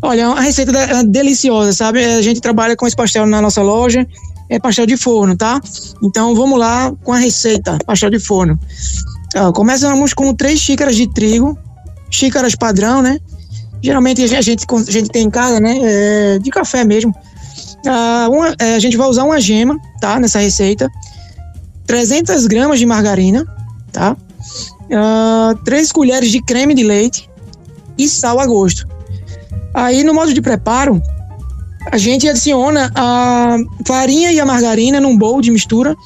Olha, 0.00 0.28
a 0.28 0.40
receita 0.40 0.72
é 0.76 1.04
deliciosa, 1.04 1.72
sabe? 1.72 2.02
A 2.02 2.22
gente 2.22 2.40
trabalha 2.40 2.76
com 2.76 2.86
esse 2.86 2.96
pastel 2.96 3.26
na 3.26 3.42
nossa 3.42 3.60
loja, 3.60 4.06
é 4.48 4.58
pastel 4.58 4.86
de 4.86 4.96
forno, 4.96 5.36
tá? 5.36 5.60
Então 6.02 6.34
vamos 6.34 6.58
lá 6.58 6.92
com 7.04 7.12
a 7.12 7.18
receita, 7.18 7.76
pastel 7.84 8.10
de 8.10 8.18
forno. 8.18 8.58
começamos 9.54 10.14
com 10.14 10.32
três 10.34 10.60
xícaras 10.60 10.96
de 10.96 11.12
trigo, 11.12 11.58
xícaras 12.10 12.54
padrão, 12.54 13.02
né? 13.02 13.18
Geralmente 13.82 14.22
a 14.22 14.42
gente, 14.42 14.66
a 14.70 14.90
gente 14.90 15.08
tem 15.10 15.26
em 15.26 15.30
casa, 15.30 15.60
né? 15.60 15.78
É, 15.82 16.38
de 16.38 16.50
café 16.50 16.84
mesmo. 16.84 17.14
Ah, 17.86 18.28
uma, 18.30 18.54
é, 18.58 18.74
a 18.74 18.78
gente 18.78 18.96
vai 18.96 19.08
usar 19.08 19.24
uma 19.24 19.40
gema, 19.40 19.78
tá? 20.00 20.18
Nessa 20.18 20.38
receita. 20.38 20.90
300 21.86 22.46
gramas 22.46 22.78
de 22.78 22.86
margarina, 22.86 23.46
tá? 23.92 24.16
Ah, 24.92 25.54
3 25.64 25.92
colheres 25.92 26.30
de 26.30 26.42
creme 26.42 26.74
de 26.74 26.82
leite 26.82 27.28
e 27.96 28.08
sal 28.08 28.38
a 28.40 28.46
gosto. 28.46 28.86
Aí 29.74 30.02
no 30.02 30.14
modo 30.14 30.32
de 30.32 30.40
preparo, 30.40 31.00
a 31.90 31.96
gente 31.96 32.28
adiciona 32.28 32.90
a 32.94 33.56
farinha 33.86 34.32
e 34.32 34.40
a 34.40 34.46
margarina 34.46 35.00
num 35.00 35.16
bowl 35.16 35.40
de 35.40 35.50
mistura. 35.50 35.96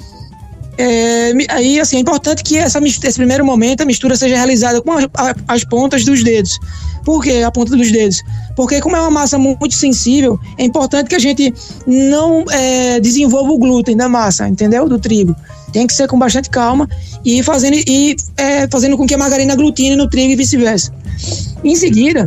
É, 0.79 1.33
aí, 1.51 1.79
assim, 1.79 1.97
é 1.97 2.01
importante 2.01 2.43
que 2.43 2.57
essa, 2.57 2.79
esse 2.79 3.15
primeiro 3.15 3.45
momento 3.45 3.83
a 3.83 3.85
mistura 3.85 4.17
seja 4.17 4.37
realizada 4.37 4.81
com 4.81 4.93
as, 4.93 5.07
as 5.47 5.65
pontas 5.65 6.05
dos 6.05 6.25
dedos. 6.25 6.59
Por 7.05 7.23
que 7.23 7.43
a 7.43 7.51
ponta 7.51 7.77
dos 7.77 7.91
dedos? 7.91 8.23
Porque 8.57 8.81
como 8.81 8.97
é 8.97 9.01
uma 9.01 9.11
massa 9.11 9.39
muito 9.39 9.75
sensível, 9.75 10.39
é 10.57 10.65
importante 10.65 11.09
que 11.09 11.15
a 11.15 11.19
gente 11.19 11.53
não 11.87 12.45
é, 12.51 13.01
desenvolva 13.01 13.51
o 13.53 13.59
glúten 13.59 13.97
da 13.97 14.09
massa, 14.09 14.49
entendeu? 14.49 14.89
Do 14.89 14.99
trigo. 14.99 15.35
Tem 15.73 15.87
que 15.87 15.95
ser 15.95 16.07
com 16.07 16.19
bastante 16.19 16.49
calma 16.51 16.89
e 17.25 17.43
fazendo, 17.43 17.75
e, 17.75 18.17
é, 18.37 18.69
fazendo 18.69 18.97
com 18.97 19.07
que 19.07 19.15
a 19.15 19.19
margarina 19.19 19.57
glutine 19.57 19.97
no 19.97 20.09
trigo 20.09 20.33
e 20.33 20.37
vice-versa. 20.37 20.93
Em 21.65 21.75
seguida, 21.75 22.27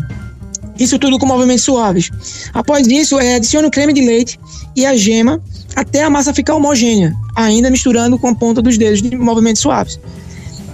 isso 0.77 0.99
tudo 0.99 1.17
com 1.17 1.25
movimentos 1.25 1.63
suaves. 1.63 2.11
Após 2.53 2.87
isso, 2.87 3.19
é, 3.19 3.35
adicione 3.35 3.67
o 3.67 3.71
creme 3.71 3.93
de 3.93 4.01
leite 4.01 4.39
e 4.75 4.85
a 4.85 4.95
gema 4.95 5.41
até 5.75 6.03
a 6.03 6.09
massa 6.09 6.33
ficar 6.33 6.55
homogênea, 6.55 7.15
ainda 7.35 7.69
misturando 7.69 8.17
com 8.17 8.27
a 8.27 8.35
ponta 8.35 8.61
dos 8.61 8.77
dedos 8.77 9.01
de 9.01 9.15
movimentos 9.15 9.61
suaves. 9.61 9.99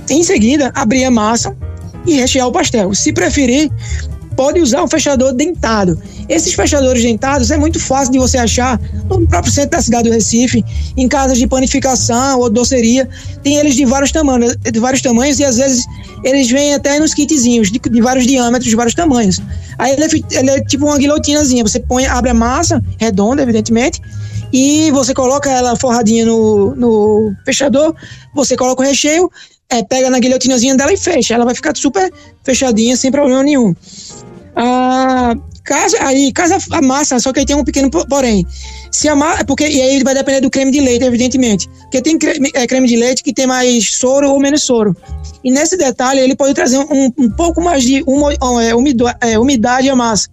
Em 0.09 0.23
seguida, 0.23 0.71
abrir 0.75 1.05
a 1.05 1.11
massa 1.11 1.55
e 2.05 2.13
rechear 2.13 2.47
o 2.47 2.51
pastel. 2.51 2.93
Se 2.93 3.13
preferir, 3.13 3.71
pode 4.35 4.59
usar 4.59 4.83
um 4.83 4.87
fechador 4.87 5.33
dentado. 5.33 6.01
Esses 6.27 6.53
fechadores 6.53 7.03
dentados 7.03 7.51
é 7.51 7.57
muito 7.57 7.79
fácil 7.79 8.13
de 8.13 8.19
você 8.19 8.37
achar 8.37 8.79
no 9.09 9.27
próprio 9.27 9.51
centro 9.51 9.71
da 9.71 9.81
cidade 9.81 10.09
do 10.09 10.13
Recife, 10.13 10.63
em 10.95 11.07
casas 11.07 11.37
de 11.37 11.47
panificação 11.47 12.39
ou 12.39 12.49
doceria. 12.49 13.07
Tem 13.43 13.57
eles 13.57 13.75
de 13.75 13.85
vários 13.85 14.11
tamanhos, 14.11 14.55
de 14.57 14.79
vários 14.79 15.01
tamanhos 15.01 15.39
e 15.39 15.45
às 15.45 15.57
vezes 15.57 15.85
eles 16.23 16.49
vêm 16.49 16.73
até 16.73 16.99
nos 16.99 17.13
kitzinhos 17.13 17.71
de, 17.71 17.79
de 17.79 18.01
vários 18.01 18.25
diâmetros, 18.25 18.69
de 18.69 18.75
vários 18.75 18.95
tamanhos. 18.95 19.41
Aí 19.77 19.93
ele 19.93 20.03
é, 20.03 20.39
ele 20.39 20.49
é 20.49 20.63
tipo 20.63 20.85
uma 20.85 20.97
guilhotinazinha. 20.97 21.63
Você 21.63 21.79
põe, 21.79 22.05
abre 22.05 22.31
a 22.31 22.33
massa 22.33 22.81
redonda, 22.97 23.41
evidentemente, 23.41 24.01
e 24.51 24.91
você 24.91 25.13
coloca 25.13 25.49
ela 25.49 25.75
forradinha 25.75 26.25
no, 26.25 26.75
no 26.75 27.33
fechador, 27.45 27.95
você 28.33 28.55
coloca 28.55 28.81
o 28.81 28.85
recheio, 28.85 29.29
é, 29.69 29.83
pega 29.83 30.09
na 30.09 30.19
guilhotinazinha 30.19 30.75
dela 30.75 30.91
e 30.91 30.97
fecha. 30.97 31.33
Ela 31.33 31.45
vai 31.45 31.55
ficar 31.55 31.75
super 31.75 32.11
fechadinha, 32.43 32.95
sem 32.97 33.11
problema 33.11 33.41
nenhum. 33.41 33.73
Ah, 34.55 35.33
casa, 35.63 35.97
aí, 36.01 36.31
casa 36.33 36.57
a 36.71 36.81
massa, 36.81 37.19
só 37.19 37.31
que 37.31 37.39
aí 37.39 37.45
tem 37.45 37.55
um 37.55 37.63
pequeno 37.63 37.89
porém. 37.89 38.45
Se 38.91 39.07
a 39.07 39.15
massa, 39.15 39.45
porque, 39.45 39.65
e 39.65 39.81
aí 39.81 40.03
vai 40.03 40.13
depender 40.13 40.41
do 40.41 40.49
creme 40.49 40.71
de 40.71 40.81
leite, 40.81 41.05
evidentemente. 41.05 41.69
Porque 41.83 42.01
tem 42.01 42.17
creme, 42.17 42.51
é, 42.53 42.67
creme 42.67 42.87
de 42.87 42.97
leite 42.97 43.23
que 43.23 43.33
tem 43.33 43.47
mais 43.47 43.93
soro 43.93 44.29
ou 44.29 44.39
menos 44.39 44.63
soro. 44.63 44.95
E 45.43 45.49
nesse 45.49 45.77
detalhe, 45.77 46.19
ele 46.19 46.35
pode 46.35 46.53
trazer 46.53 46.77
um, 46.77 47.11
um 47.17 47.29
pouco 47.29 47.61
mais 47.61 47.83
de 47.83 48.03
uma, 48.05 48.33
é, 48.61 49.31
é, 49.31 49.39
umidade 49.39 49.89
à 49.89 49.95
massa. 49.95 50.27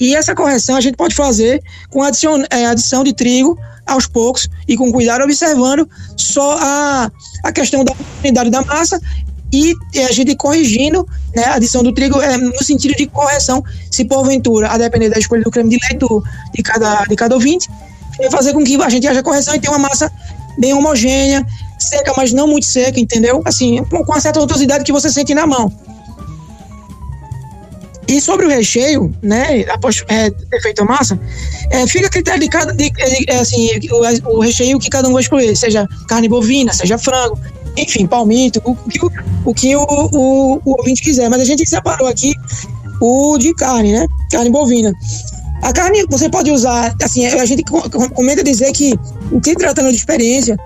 E 0.00 0.14
essa 0.14 0.34
correção 0.34 0.76
a 0.76 0.80
gente 0.80 0.96
pode 0.96 1.14
fazer 1.14 1.62
com 1.90 2.02
adição, 2.02 2.44
é, 2.50 2.66
adição 2.66 3.04
de 3.04 3.12
trigo 3.12 3.58
aos 3.86 4.06
poucos 4.06 4.48
e 4.66 4.76
com 4.76 4.90
cuidado, 4.92 5.22
observando 5.22 5.88
só 6.16 6.56
a, 6.58 7.10
a 7.42 7.52
questão 7.52 7.84
da 7.84 7.92
unidade 8.22 8.50
da 8.50 8.62
massa 8.62 9.00
e 9.52 9.74
a 10.08 10.12
gente 10.12 10.34
corrigindo 10.34 11.06
né, 11.36 11.44
a 11.44 11.54
adição 11.54 11.82
do 11.82 11.92
trigo 11.92 12.20
é, 12.20 12.38
no 12.38 12.62
sentido 12.64 12.96
de 12.96 13.06
correção, 13.06 13.62
se 13.90 14.04
porventura, 14.04 14.68
a 14.68 14.78
depender 14.78 15.10
da 15.10 15.18
escolha 15.18 15.42
do 15.42 15.50
creme 15.50 15.68
de 15.68 15.78
leite 15.78 15.98
do, 15.98 16.24
de, 16.54 16.62
cada, 16.62 17.04
de 17.04 17.14
cada 17.14 17.34
ouvinte, 17.34 17.68
fazer 18.30 18.54
com 18.54 18.64
que 18.64 18.80
a 18.82 18.88
gente 18.88 19.06
haja 19.06 19.22
correção 19.22 19.54
e 19.54 19.60
tenha 19.60 19.72
uma 19.72 19.88
massa 19.88 20.10
bem 20.58 20.72
homogênea, 20.72 21.46
seca, 21.78 22.14
mas 22.16 22.32
não 22.32 22.46
muito 22.46 22.64
seca, 22.64 22.98
entendeu? 22.98 23.42
Assim, 23.44 23.84
com 23.84 24.02
uma 24.02 24.20
certa 24.20 24.40
untuosidade 24.40 24.84
que 24.84 24.92
você 24.92 25.10
sente 25.10 25.34
na 25.34 25.46
mão. 25.46 25.70
E 28.08 28.20
sobre 28.20 28.46
o 28.46 28.48
recheio, 28.48 29.14
né, 29.22 29.64
após 29.70 30.04
é, 30.08 30.30
ter 30.30 30.60
feito 30.60 30.82
a 30.82 30.84
massa, 30.84 31.18
é, 31.70 31.86
fica 31.86 32.08
a 32.08 32.10
critério 32.10 32.40
de 32.40 32.48
cada, 32.48 32.72
de, 32.72 32.90
é, 33.28 33.38
assim, 33.38 33.68
o, 33.90 34.36
o, 34.36 34.40
recheio 34.40 34.78
que 34.78 34.90
cada 34.90 35.08
um 35.08 35.12
vai 35.12 35.22
escolher, 35.22 35.56
seja 35.56 35.88
carne 36.08 36.28
bovina, 36.28 36.72
seja 36.72 36.98
frango, 36.98 37.38
enfim, 37.76 38.06
palmito, 38.06 38.60
o, 38.64 38.76
o, 39.44 39.54
que 39.54 39.76
o, 39.76 39.82
o, 39.82 40.60
o 40.64 40.76
ouvinte 40.78 41.00
quiser. 41.00 41.30
Mas 41.30 41.40
a 41.40 41.44
gente 41.44 41.68
separou 41.68 42.08
aqui 42.08 42.34
o 43.00 43.38
de 43.38 43.54
carne, 43.54 43.92
né, 43.92 44.06
carne 44.30 44.50
bovina. 44.50 44.92
A 45.62 45.72
carne 45.72 46.04
você 46.10 46.28
pode 46.28 46.50
usar, 46.50 46.94
assim, 47.00 47.24
a 47.24 47.46
gente 47.46 47.62
comenta 48.14 48.42
dizer 48.42 48.72
que, 48.72 48.98
se 49.44 49.54
tratando 49.54 49.90
de 49.90 49.96
experiência, 49.96 50.58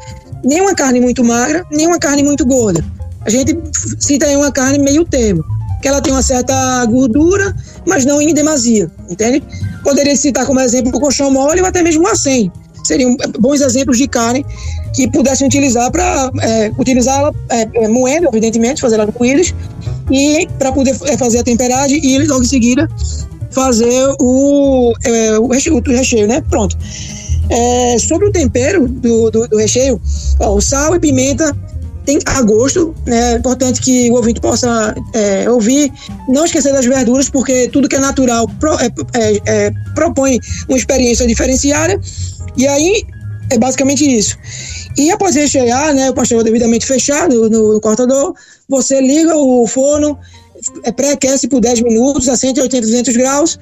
nem 0.42 0.62
uma 0.62 0.74
carne 0.74 1.00
muito 1.00 1.22
magra, 1.22 1.66
nem 1.70 1.86
uma 1.86 1.98
carne 1.98 2.22
muito 2.22 2.46
gorda. 2.46 2.82
A 3.20 3.30
gente 3.30 3.58
cita 3.98 4.26
aí 4.26 4.36
uma 4.36 4.50
carne 4.50 4.78
meio 4.78 5.04
termo, 5.04 5.44
que 5.86 5.88
ela 5.88 6.00
tem 6.00 6.12
uma 6.12 6.22
certa 6.22 6.84
gordura, 6.86 7.54
mas 7.86 8.04
não 8.04 8.20
em 8.20 8.34
demasia, 8.34 8.90
entende? 9.08 9.40
Poderia 9.84 10.16
citar 10.16 10.44
como 10.44 10.58
exemplo 10.58 10.90
o 10.92 11.00
colchão 11.00 11.30
mole 11.30 11.60
ou 11.60 11.66
até 11.68 11.80
mesmo 11.80 12.02
o 12.02 12.08
acém. 12.08 12.50
Seriam 12.82 13.16
bons 13.38 13.60
exemplos 13.60 13.96
de 13.96 14.08
carne 14.08 14.44
que 14.92 15.08
pudessem 15.08 15.46
utilizar 15.46 15.88
para 15.92 16.28
é, 16.40 16.72
utilizá-la 16.76 17.32
é, 17.50 17.68
é, 17.72 17.86
moendo, 17.86 18.26
evidentemente, 18.26 18.80
fazer 18.80 18.96
ela 18.96 19.08
moídas, 19.16 19.54
e 20.10 20.48
para 20.58 20.72
poder 20.72 20.92
fazer 21.16 21.38
a 21.38 21.44
temperagem 21.44 22.04
e 22.04 22.18
logo 22.26 22.42
em 22.42 22.46
seguida 22.46 22.88
fazer 23.52 24.12
o, 24.18 24.92
é, 25.04 25.38
o, 25.38 25.46
recheio, 25.46 25.76
o 25.76 25.80
recheio, 25.88 26.26
né? 26.26 26.42
Pronto. 26.50 26.76
É, 27.48 27.96
sobre 28.00 28.26
o 28.26 28.32
tempero 28.32 28.88
do, 28.88 29.30
do, 29.30 29.46
do 29.46 29.56
recheio, 29.56 30.00
ó, 30.40 30.56
o 30.56 30.60
sal 30.60 30.96
e 30.96 30.98
pimenta 30.98 31.56
tem 32.06 32.20
a 32.24 32.40
gosto, 32.40 32.94
né? 33.04 33.34
É 33.34 33.36
importante 33.36 33.82
que 33.82 34.08
o 34.10 34.14
ouvinte 34.14 34.40
possa 34.40 34.94
é, 35.12 35.50
ouvir. 35.50 35.92
Não 36.28 36.46
esquecer 36.46 36.72
das 36.72 36.86
verduras, 36.86 37.28
porque 37.28 37.68
tudo 37.68 37.88
que 37.88 37.96
é 37.96 37.98
natural 37.98 38.48
pro, 38.60 38.72
é, 38.78 38.86
é, 39.14 39.40
é, 39.44 39.70
propõe 39.94 40.38
uma 40.68 40.78
experiência 40.78 41.26
diferenciada. 41.26 42.00
E 42.56 42.66
aí 42.66 43.02
é 43.50 43.58
basicamente 43.58 44.04
isso. 44.06 44.38
E 44.96 45.10
após 45.10 45.34
rechear, 45.34 45.92
né, 45.92 46.08
o 46.08 46.14
pastel 46.14 46.42
devidamente 46.42 46.86
fechado 46.86 47.50
no, 47.50 47.74
no 47.74 47.80
cortador, 47.80 48.32
você 48.68 49.00
liga 49.00 49.36
o 49.36 49.66
forno, 49.66 50.16
é, 50.84 50.92
pré-aquece 50.92 51.48
por 51.48 51.60
10 51.60 51.82
minutos 51.82 52.28
a 52.28 52.36
180, 52.36 52.86
200 52.86 53.16
graus. 53.16 53.58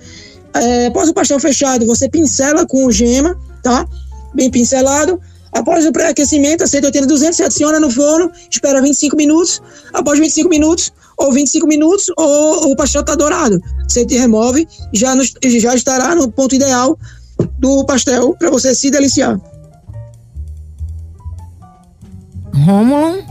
É, 0.53 0.87
após 0.87 1.09
o 1.09 1.15
pastel 1.15 1.41
fechado, 1.41 1.87
você 1.87 2.09
pincela 2.09 2.67
com 2.67 2.91
gema, 2.91 3.37
tá? 3.63 3.89
Bem 4.35 4.51
pincelado. 4.51 5.19
Após 5.55 5.87
o 5.87 5.93
pré-aquecimento, 5.93 6.65
a 6.65 6.67
180, 6.67 7.07
200, 7.07 7.37
você 7.37 7.45
adiciona 7.45 7.79
no 7.79 7.91
forno, 7.91 8.31
espera 8.51 8.83
25 8.83 9.17
minutos. 9.17 9.63
Após 9.93 10.19
25 10.19 10.49
minutos, 10.49 10.93
ou 11.17 11.33
25 11.33 11.67
minutos, 11.67 12.11
ou 12.17 12.73
o 12.73 12.77
pastel 12.77 13.03
está 13.03 13.15
dourado. 13.15 13.61
Você 13.89 14.05
te 14.05 14.19
remove, 14.19 14.67
já, 14.93 15.15
no, 15.15 15.23
já 15.23 15.75
estará 15.75 16.15
no 16.15 16.31
ponto 16.31 16.55
ideal 16.55 16.99
do 17.59 17.85
pastel 17.85 18.35
para 18.37 18.51
você 18.51 18.75
se 18.75 18.91
deliciar. 18.91 19.41
Rômulo? 22.53 23.23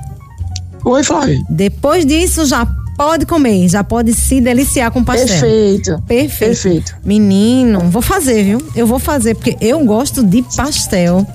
Oi, 0.85 1.03
Flávio. 1.03 1.45
Depois 1.49 2.05
disso, 2.05 2.45
já 2.45 2.65
pode 2.97 3.25
comer, 3.25 3.67
já 3.67 3.83
pode 3.83 4.13
se 4.13 4.39
deliciar 4.39 4.91
com 4.91 5.03
pastel. 5.03 5.27
Perfeito. 5.27 6.03
Perfeito. 6.07 6.39
Perfeito. 6.39 6.95
Menino, 7.03 7.79
vou 7.89 8.01
fazer, 8.01 8.43
viu? 8.43 8.61
Eu 8.75 8.85
vou 8.85 8.99
fazer, 8.99 9.35
porque 9.35 9.57
eu 9.61 9.83
gosto 9.85 10.23
de 10.23 10.41
pastel. 10.55 11.25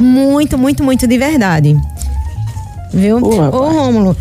Muito, 0.00 0.58
muito, 0.58 0.82
muito 0.82 1.06
de 1.06 1.18
verdade. 1.18 1.76
Viu? 2.92 3.18
Ô, 3.18 3.70
Rômulo, 3.70 4.16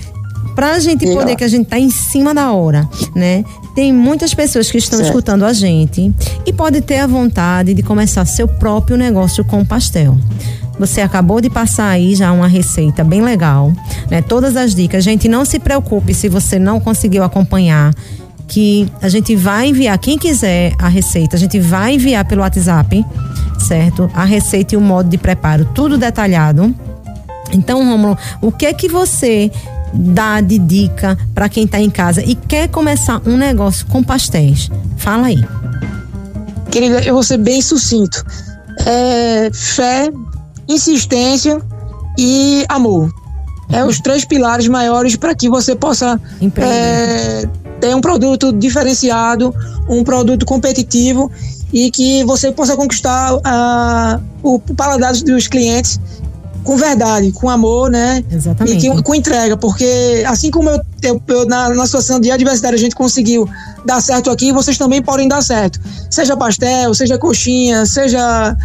pra 0.56 0.80
gente 0.80 1.06
Legal. 1.06 1.22
poder, 1.22 1.36
que 1.36 1.44
a 1.44 1.48
gente 1.48 1.66
tá 1.68 1.78
em 1.78 1.90
cima 1.90 2.34
da 2.34 2.52
hora, 2.52 2.88
né? 3.16 3.44
Tem 3.76 3.92
muitas 3.94 4.34
pessoas 4.34 4.70
que 4.70 4.78
estão 4.78 4.98
Certo. 4.98 5.10
escutando 5.10 5.46
a 5.46 5.54
gente 5.54 6.14
e 6.46 6.54
pode 6.54 6.82
ter 6.82 7.00
a 7.00 7.08
vontade 7.08 7.74
de 7.74 7.82
começar 7.82 8.26
seu 8.26 8.48
próprio 8.48 8.98
negócio 8.98 9.44
com 9.46 9.64
pastel. 9.66 10.18
Você 10.80 11.02
acabou 11.02 11.40
de 11.42 11.50
passar 11.50 11.90
aí 11.90 12.16
já 12.16 12.32
uma 12.32 12.48
receita 12.48 13.04
bem 13.04 13.22
legal, 13.22 13.72
né? 14.10 14.22
Todas 14.22 14.56
as 14.56 14.74
dicas. 14.74 15.04
Gente, 15.04 15.28
não 15.28 15.46
se 15.46 15.60
preocupe 15.60 16.14
se 16.14 16.28
você 16.28 16.58
não 16.58 16.80
conseguiu 16.80 17.24
acompanhar, 17.24 17.94
que 18.48 18.92
a 19.02 19.08
gente 19.08 19.36
vai 19.36 19.68
enviar 19.70 19.98
quem 19.98 20.18
quiser 20.18 20.74
a 20.78 20.90
receita, 20.90 21.38
a 21.38 21.40
gente 21.40 21.58
vai 21.60 21.96
enviar 21.96 22.26
pelo 22.26 22.42
WhatsApp, 22.42 23.06
certo? 23.62 24.10
A 24.14 24.26
receita 24.26 24.76
e 24.76 24.78
o 24.78 24.82
modo 24.82 25.10
de 25.10 25.18
preparo, 25.18 25.66
tudo 25.74 25.98
detalhado. 25.98 26.76
Então, 27.54 27.86
Romulo, 27.86 28.18
o 28.42 28.52
que 28.52 28.66
é 28.66 28.74
que 28.74 28.88
você 28.88 29.52
dá 29.94 30.40
de 30.42 30.58
dica 30.58 31.18
para 31.34 31.50
quem 31.50 31.66
está 31.66 31.80
em 31.80 31.90
casa 31.90 32.24
e 32.24 32.36
quer 32.36 32.70
começar 32.70 33.22
um 33.26 33.38
negócio 33.38 33.86
com 33.88 34.04
pastéis? 34.04 34.70
Fala 34.98 35.28
aí. 35.28 35.44
Querida, 36.70 37.02
eu 37.02 37.14
vou 37.14 37.24
ser 37.24 37.38
bem 37.38 37.62
sucinto. 37.62 38.26
É, 38.86 39.50
fé, 39.54 40.10
insistência 40.68 41.62
e 42.18 42.66
amor. 42.70 43.12
É 43.72 43.84
os 43.84 44.00
três 44.00 44.26
pilares 44.26 44.68
maiores 44.68 45.16
para 45.16 45.36
que 45.36 45.50
você 45.50 45.76
possa 45.76 46.20
é, 46.58 47.48
ter 47.80 47.96
um 47.96 48.02
produto 48.02 48.52
diferenciado, 48.54 49.54
um 49.90 50.04
produto 50.04 50.46
competitivo 50.46 51.32
e 51.74 51.90
que 51.92 52.24
você 52.26 52.52
possa 52.52 52.76
conquistar 52.76 53.34
o 54.44 54.60
paladar 54.76 55.14
dos 55.14 55.48
clientes 55.48 56.00
com 56.64 56.78
verdade, 56.78 57.32
com 57.32 57.50
amor, 57.50 57.90
né? 57.90 58.24
Exatamente. 58.32 58.78
E 58.88 58.92
que- 58.96 59.02
com 59.04 59.16
entrega, 59.16 59.58
porque 59.58 60.24
assim 60.28 60.52
como 60.52 60.70
eu, 60.70 60.80
eu- 61.02 61.22
eu, 61.28 61.46
na, 61.48 61.70
na 61.70 61.86
situação 61.88 62.20
de 62.20 62.30
adversidade 62.30 62.76
a 62.76 62.80
gente 62.80 62.96
conseguiu 62.96 63.50
dar 63.84 64.00
certo 64.00 64.30
aqui, 64.30 64.52
vocês 64.52 64.78
também 64.78 65.02
podem 65.02 65.28
dar 65.28 65.42
certo. 65.42 65.80
Seja 66.10 66.38
pastel, 66.38 66.94
seja 66.94 67.18
coxinha, 67.18 67.84
seja 67.88 68.56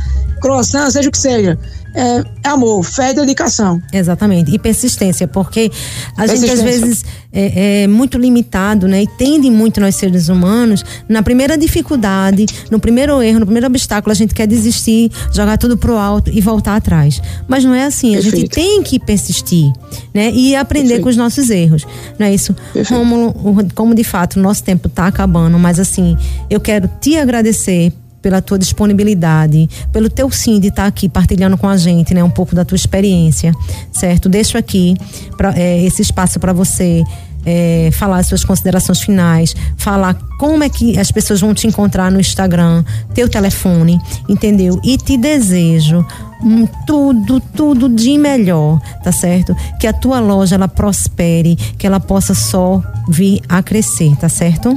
croissant, 0.42 0.90
seja 0.90 1.08
o 1.08 1.12
que 1.12 1.18
seja. 1.18 1.58
É, 1.98 2.22
amor, 2.50 2.84
fé 2.84 3.12
e 3.12 3.14
dedicação. 3.14 3.80
Exatamente. 3.90 4.54
E 4.54 4.58
persistência, 4.58 5.26
porque 5.26 5.70
a 6.16 6.26
gente 6.26 6.50
às 6.50 6.60
vezes 6.60 7.02
é, 7.32 7.84
é 7.84 7.86
muito 7.86 8.18
limitado, 8.18 8.86
né? 8.86 9.02
E 9.02 9.06
tende 9.06 9.50
muito 9.50 9.80
nós 9.80 9.96
seres 9.96 10.28
humanos, 10.28 10.84
na 11.08 11.22
primeira 11.22 11.56
dificuldade, 11.56 12.44
no 12.70 12.78
primeiro 12.78 13.22
erro, 13.22 13.40
no 13.40 13.46
primeiro 13.46 13.66
obstáculo, 13.66 14.12
a 14.12 14.14
gente 14.14 14.34
quer 14.34 14.46
desistir, 14.46 15.10
jogar 15.32 15.56
tudo 15.56 15.78
pro 15.78 15.96
alto 15.96 16.30
e 16.30 16.38
voltar 16.42 16.76
atrás. 16.76 17.20
Mas 17.48 17.64
não 17.64 17.72
é 17.74 17.84
assim, 17.86 18.14
a 18.14 18.20
gente 18.20 18.30
Perfeito. 18.32 18.54
tem 18.54 18.82
que 18.82 18.98
persistir, 19.00 19.72
né? 20.12 20.30
E 20.32 20.54
aprender 20.54 20.82
Perfeito. 20.88 21.02
com 21.04 21.08
os 21.08 21.16
nossos 21.16 21.48
erros. 21.48 21.86
Não 22.18 22.26
é 22.26 22.34
isso? 22.34 22.52
Perfeito. 22.74 22.92
Rômulo, 22.94 23.28
o- 23.30 23.74
como 23.74 23.94
de 23.94 24.04
fato 24.04 24.36
o 24.38 24.42
nosso 24.42 24.62
tempo 24.62 24.88
tá 24.90 25.06
acabando, 25.06 25.58
mas 25.58 25.80
assim, 25.80 26.14
eu 26.50 26.60
quero 26.60 26.90
te 27.00 27.16
agradecer 27.16 27.90
pela 28.26 28.42
tua 28.42 28.58
disponibilidade, 28.58 29.70
pelo 29.92 30.10
teu 30.10 30.28
sim 30.32 30.58
de 30.58 30.66
estar 30.66 30.84
aqui 30.84 31.08
partilhando 31.08 31.56
com 31.56 31.68
a 31.68 31.76
gente, 31.76 32.12
né, 32.12 32.24
um 32.24 32.30
pouco 32.30 32.56
da 32.56 32.64
tua 32.64 32.74
experiência, 32.74 33.52
certo? 33.92 34.28
Deixo 34.28 34.58
aqui 34.58 34.96
pra, 35.36 35.56
é, 35.56 35.80
esse 35.84 36.02
espaço 36.02 36.40
para 36.40 36.52
você 36.52 37.04
é, 37.44 37.88
falar 37.92 38.18
as 38.18 38.26
suas 38.26 38.44
considerações 38.44 39.00
finais, 39.00 39.54
falar 39.76 40.14
como 40.40 40.64
é 40.64 40.68
que 40.68 40.98
as 40.98 41.12
pessoas 41.12 41.40
vão 41.40 41.54
te 41.54 41.68
encontrar 41.68 42.10
no 42.10 42.18
Instagram, 42.18 42.84
teu 43.14 43.28
telefone, 43.28 43.96
entendeu? 44.28 44.80
E 44.82 44.98
te 44.98 45.16
desejo 45.16 46.04
hum, 46.42 46.66
tudo, 46.84 47.38
tudo 47.38 47.88
de 47.88 48.18
melhor, 48.18 48.80
tá 49.04 49.12
certo? 49.12 49.54
Que 49.78 49.86
a 49.86 49.92
tua 49.92 50.18
loja 50.18 50.56
ela 50.56 50.66
prospere, 50.66 51.54
que 51.78 51.86
ela 51.86 52.00
possa 52.00 52.34
só 52.34 52.82
vir 53.08 53.40
a 53.48 53.62
crescer, 53.62 54.16
tá 54.16 54.28
certo? 54.28 54.76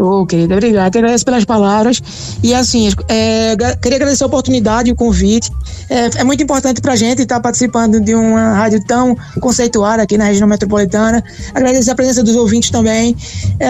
Ô, 0.00 0.24
querida, 0.24 0.54
obrigado. 0.54 0.96
Agradeço 0.96 1.24
pelas 1.26 1.44
palavras. 1.44 2.00
E 2.42 2.54
assim, 2.54 2.90
é, 3.06 3.54
queria 3.82 3.96
agradecer 3.96 4.24
a 4.24 4.26
oportunidade 4.26 4.88
e 4.88 4.92
o 4.92 4.96
convite. 4.96 5.50
É, 5.90 6.20
é 6.20 6.24
muito 6.24 6.42
importante 6.42 6.80
pra 6.80 6.96
gente 6.96 7.20
estar 7.20 7.38
participando 7.38 8.00
de 8.00 8.14
uma 8.14 8.54
rádio 8.54 8.82
tão 8.86 9.14
conceituada 9.40 10.02
aqui 10.02 10.16
na 10.16 10.24
região 10.24 10.48
metropolitana. 10.48 11.22
Agradecer 11.54 11.90
a 11.90 11.94
presença 11.94 12.22
dos 12.22 12.34
ouvintes 12.34 12.70
também. 12.70 13.14
É, 13.58 13.68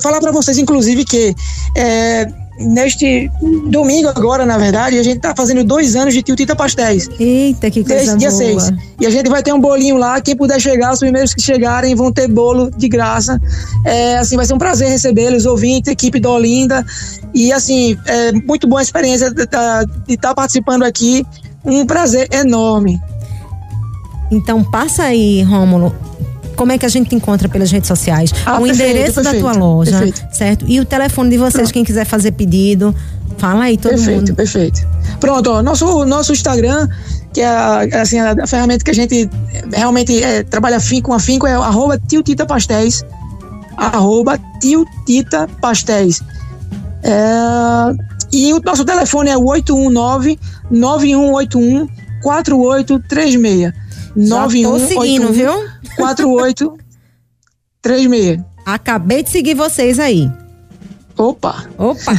falar 0.00 0.20
para 0.20 0.32
vocês, 0.32 0.56
inclusive, 0.56 1.04
que 1.04 1.34
é, 1.76 2.26
neste 2.58 3.30
domingo 3.68 4.08
agora, 4.08 4.46
na 4.46 4.56
verdade, 4.56 4.98
a 4.98 5.02
gente 5.02 5.20
tá 5.20 5.34
fazendo 5.36 5.62
dois 5.64 5.94
anos 5.94 6.14
de 6.14 6.22
Tio 6.22 6.36
Tita 6.36 6.56
Pastéis. 6.56 7.08
Eita, 7.18 7.70
que 7.70 7.84
coisa 7.84 8.16
Desde 8.16 8.16
dia 8.16 8.30
boa. 8.30 8.60
6. 8.60 8.72
E 9.00 9.06
a 9.06 9.10
gente 9.10 9.28
vai 9.28 9.42
ter 9.42 9.52
um 9.52 9.60
bolinho 9.60 9.96
lá. 9.96 10.20
Quem 10.20 10.36
puder 10.36 10.60
chegar, 10.60 10.92
os 10.92 11.00
primeiros 11.00 11.34
que 11.34 11.42
chegarem 11.42 11.94
vão 11.94 12.12
ter 12.12 12.28
bolo 12.28 12.70
de 12.70 12.88
graça. 12.88 13.40
É, 13.84 14.18
assim, 14.18 14.36
vai 14.36 14.46
ser 14.46 14.54
um 14.54 14.58
prazer 14.58 14.88
recebê-los, 14.88 15.44
ouvintes, 15.46 15.92
equipe 15.92 16.18
da 16.18 16.30
Olinda. 16.30 16.84
E 17.34 17.52
assim, 17.52 17.96
é 18.06 18.32
muito 18.32 18.66
boa 18.66 18.80
a 18.80 18.82
experiência 18.82 19.30
de 19.30 19.42
estar 19.42 20.34
participando 20.34 20.82
aqui. 20.82 21.26
Um 21.64 21.84
prazer 21.84 22.28
enorme. 22.32 23.00
Então 24.30 24.62
passa 24.64 25.04
aí, 25.04 25.42
Rômulo. 25.42 25.94
Como 26.56 26.72
é 26.72 26.78
que 26.78 26.86
a 26.86 26.88
gente 26.88 27.10
te 27.10 27.14
encontra 27.14 27.48
pelas 27.48 27.70
redes 27.70 27.86
sociais? 27.86 28.32
Ah, 28.44 28.58
o 28.58 28.62
perfeito, 28.62 28.90
endereço 28.90 29.22
da 29.22 29.30
tua 29.30 29.42
perfeito, 29.42 29.58
loja, 29.58 29.98
perfeito. 29.98 30.26
certo? 30.32 30.64
E 30.66 30.80
o 30.80 30.84
telefone 30.84 31.30
de 31.30 31.38
vocês, 31.38 31.70
quem 31.70 31.84
quiser 31.84 32.04
fazer 32.04 32.32
pedido. 32.32 32.92
Fala 33.38 33.64
aí, 33.64 33.76
todo 33.76 33.90
perfeito, 33.90 34.18
mundo. 34.18 34.34
perfeito. 34.34 34.80
Pronto, 35.20 35.50
ó, 35.50 35.62
nosso, 35.62 36.04
nosso 36.06 36.32
Instagram, 36.32 36.88
que 37.32 37.42
é 37.42 37.46
a, 37.46 37.80
assim, 38.00 38.18
a, 38.18 38.34
a 38.42 38.46
ferramenta 38.46 38.82
que 38.82 38.90
a 38.90 38.94
gente 38.94 39.28
realmente 39.72 40.22
é, 40.22 40.42
trabalha 40.42 40.78
afim, 40.78 41.02
com 41.02 41.12
afinco, 41.12 41.46
é 41.46 41.52
arroba 41.52 41.98
Tio 41.98 42.22
Tita 42.22 42.46
Pastéis. 42.46 43.04
Arroba 43.76 44.38
Tio 44.60 44.86
Tita 45.06 45.46
Pastéis. 45.60 46.22
É, 47.02 47.12
e 48.32 48.52
o 48.52 48.60
nosso 48.60 48.84
telefone 48.84 49.30
é 49.30 49.36
o 49.36 49.44
819-9181-4836. 50.72 53.72
Já 54.16 54.48
tô 54.48 54.78
seguindo, 54.78 55.30
viu? 55.30 55.52
4836. 55.96 58.44
Acabei 58.64 59.22
de 59.22 59.30
seguir 59.30 59.54
vocês 59.54 59.98
aí. 59.98 60.30
Opa! 61.16 61.64
Opa! 61.78 62.12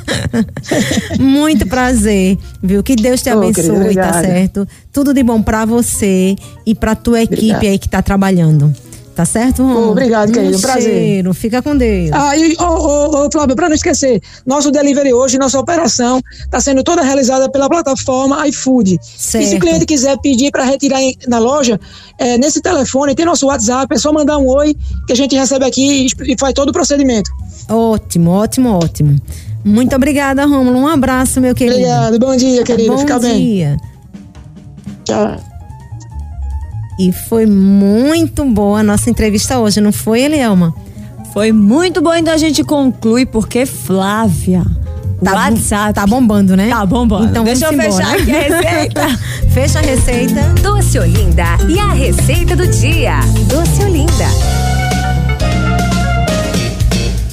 Muito 1.20 1.66
prazer, 1.66 2.38
viu? 2.62 2.82
Que 2.82 2.96
Deus 2.96 3.20
te 3.20 3.28
abençoe, 3.28 3.94
tá 3.94 4.14
certo? 4.14 4.66
Tudo 4.90 5.12
de 5.12 5.22
bom 5.22 5.42
para 5.42 5.66
você 5.66 6.34
e 6.64 6.74
para 6.74 6.94
tua 6.94 7.20
equipe 7.20 7.42
Obrigado. 7.42 7.66
aí 7.66 7.78
que 7.78 7.88
tá 7.88 8.00
trabalhando. 8.00 8.74
Tá 9.14 9.24
certo, 9.24 9.62
Romulo? 9.62 9.92
Obrigado, 9.92 10.32
querido. 10.32 10.56
Um 10.56 10.60
prazer. 10.60 10.82
Cheiro. 10.82 11.34
Fica 11.34 11.62
com 11.62 11.76
Deus. 11.76 12.10
Ah, 12.12 12.36
e, 12.36 12.56
ô, 12.58 12.64
ô, 12.64 13.26
ô, 13.26 13.30
Flávio, 13.30 13.54
para 13.54 13.68
não 13.68 13.76
esquecer, 13.76 14.20
nosso 14.44 14.72
delivery 14.72 15.12
hoje, 15.12 15.38
nossa 15.38 15.58
operação, 15.58 16.20
está 16.40 16.60
sendo 16.60 16.82
toda 16.82 17.02
realizada 17.02 17.48
pela 17.48 17.68
plataforma 17.68 18.46
iFood. 18.48 18.98
Certo. 19.02 19.44
E 19.44 19.46
se 19.46 19.56
o 19.56 19.60
cliente 19.60 19.86
quiser 19.86 20.18
pedir 20.18 20.50
para 20.50 20.64
retirar 20.64 21.00
em, 21.00 21.16
na 21.28 21.38
loja, 21.38 21.78
é, 22.18 22.36
nesse 22.38 22.60
telefone, 22.60 23.14
tem 23.14 23.24
nosso 23.24 23.46
WhatsApp, 23.46 23.94
é 23.94 23.98
só 23.98 24.12
mandar 24.12 24.38
um 24.38 24.48
oi 24.48 24.76
que 25.06 25.12
a 25.12 25.16
gente 25.16 25.36
recebe 25.36 25.64
aqui 25.64 26.08
e, 26.08 26.32
e 26.32 26.36
faz 26.38 26.52
todo 26.52 26.70
o 26.70 26.72
procedimento. 26.72 27.30
Ótimo, 27.68 28.32
ótimo, 28.32 28.70
ótimo. 28.70 29.16
Muito 29.64 29.94
obrigada, 29.94 30.44
Romulo. 30.44 30.78
Um 30.78 30.88
abraço, 30.88 31.40
meu 31.40 31.54
querido. 31.54 31.76
Obrigado. 31.76 32.18
Bom 32.18 32.36
dia, 32.36 32.64
querido. 32.64 32.92
Bom 32.92 32.98
Fica 32.98 33.18
dia. 33.18 33.28
bem. 33.28 33.38
Bom 33.38 33.44
dia. 33.44 33.76
Tchau. 35.04 35.53
E 36.98 37.12
foi 37.12 37.46
muito 37.46 38.44
boa 38.44 38.80
a 38.80 38.82
nossa 38.82 39.10
entrevista 39.10 39.58
hoje, 39.58 39.80
não 39.80 39.92
foi, 39.92 40.22
Elielma? 40.22 40.74
Foi 41.32 41.50
muito 41.50 42.00
bom, 42.00 42.14
então 42.14 42.32
a 42.32 42.36
gente 42.36 42.62
conclui 42.62 43.26
porque 43.26 43.66
Flávia. 43.66 44.64
Tá 45.22 45.32
WhatsApp. 45.32 45.94
Tá 45.94 46.06
bombando, 46.06 46.56
né? 46.56 46.68
Tá 46.68 46.84
bombando. 46.84 47.26
Então 47.26 47.44
Deixa 47.44 47.66
eu 47.66 47.72
fechar 47.72 48.14
aqui 48.14 48.30
a 48.30 48.40
receita. 48.40 49.18
Fecha 49.50 49.78
a 49.78 49.82
receita. 49.82 50.40
Doce 50.62 50.98
Olinda 50.98 51.44
e 51.68 51.78
a 51.78 51.92
receita 51.92 52.54
do 52.54 52.66
dia. 52.66 53.20
Doce 53.48 53.82
Olinda. 53.82 54.63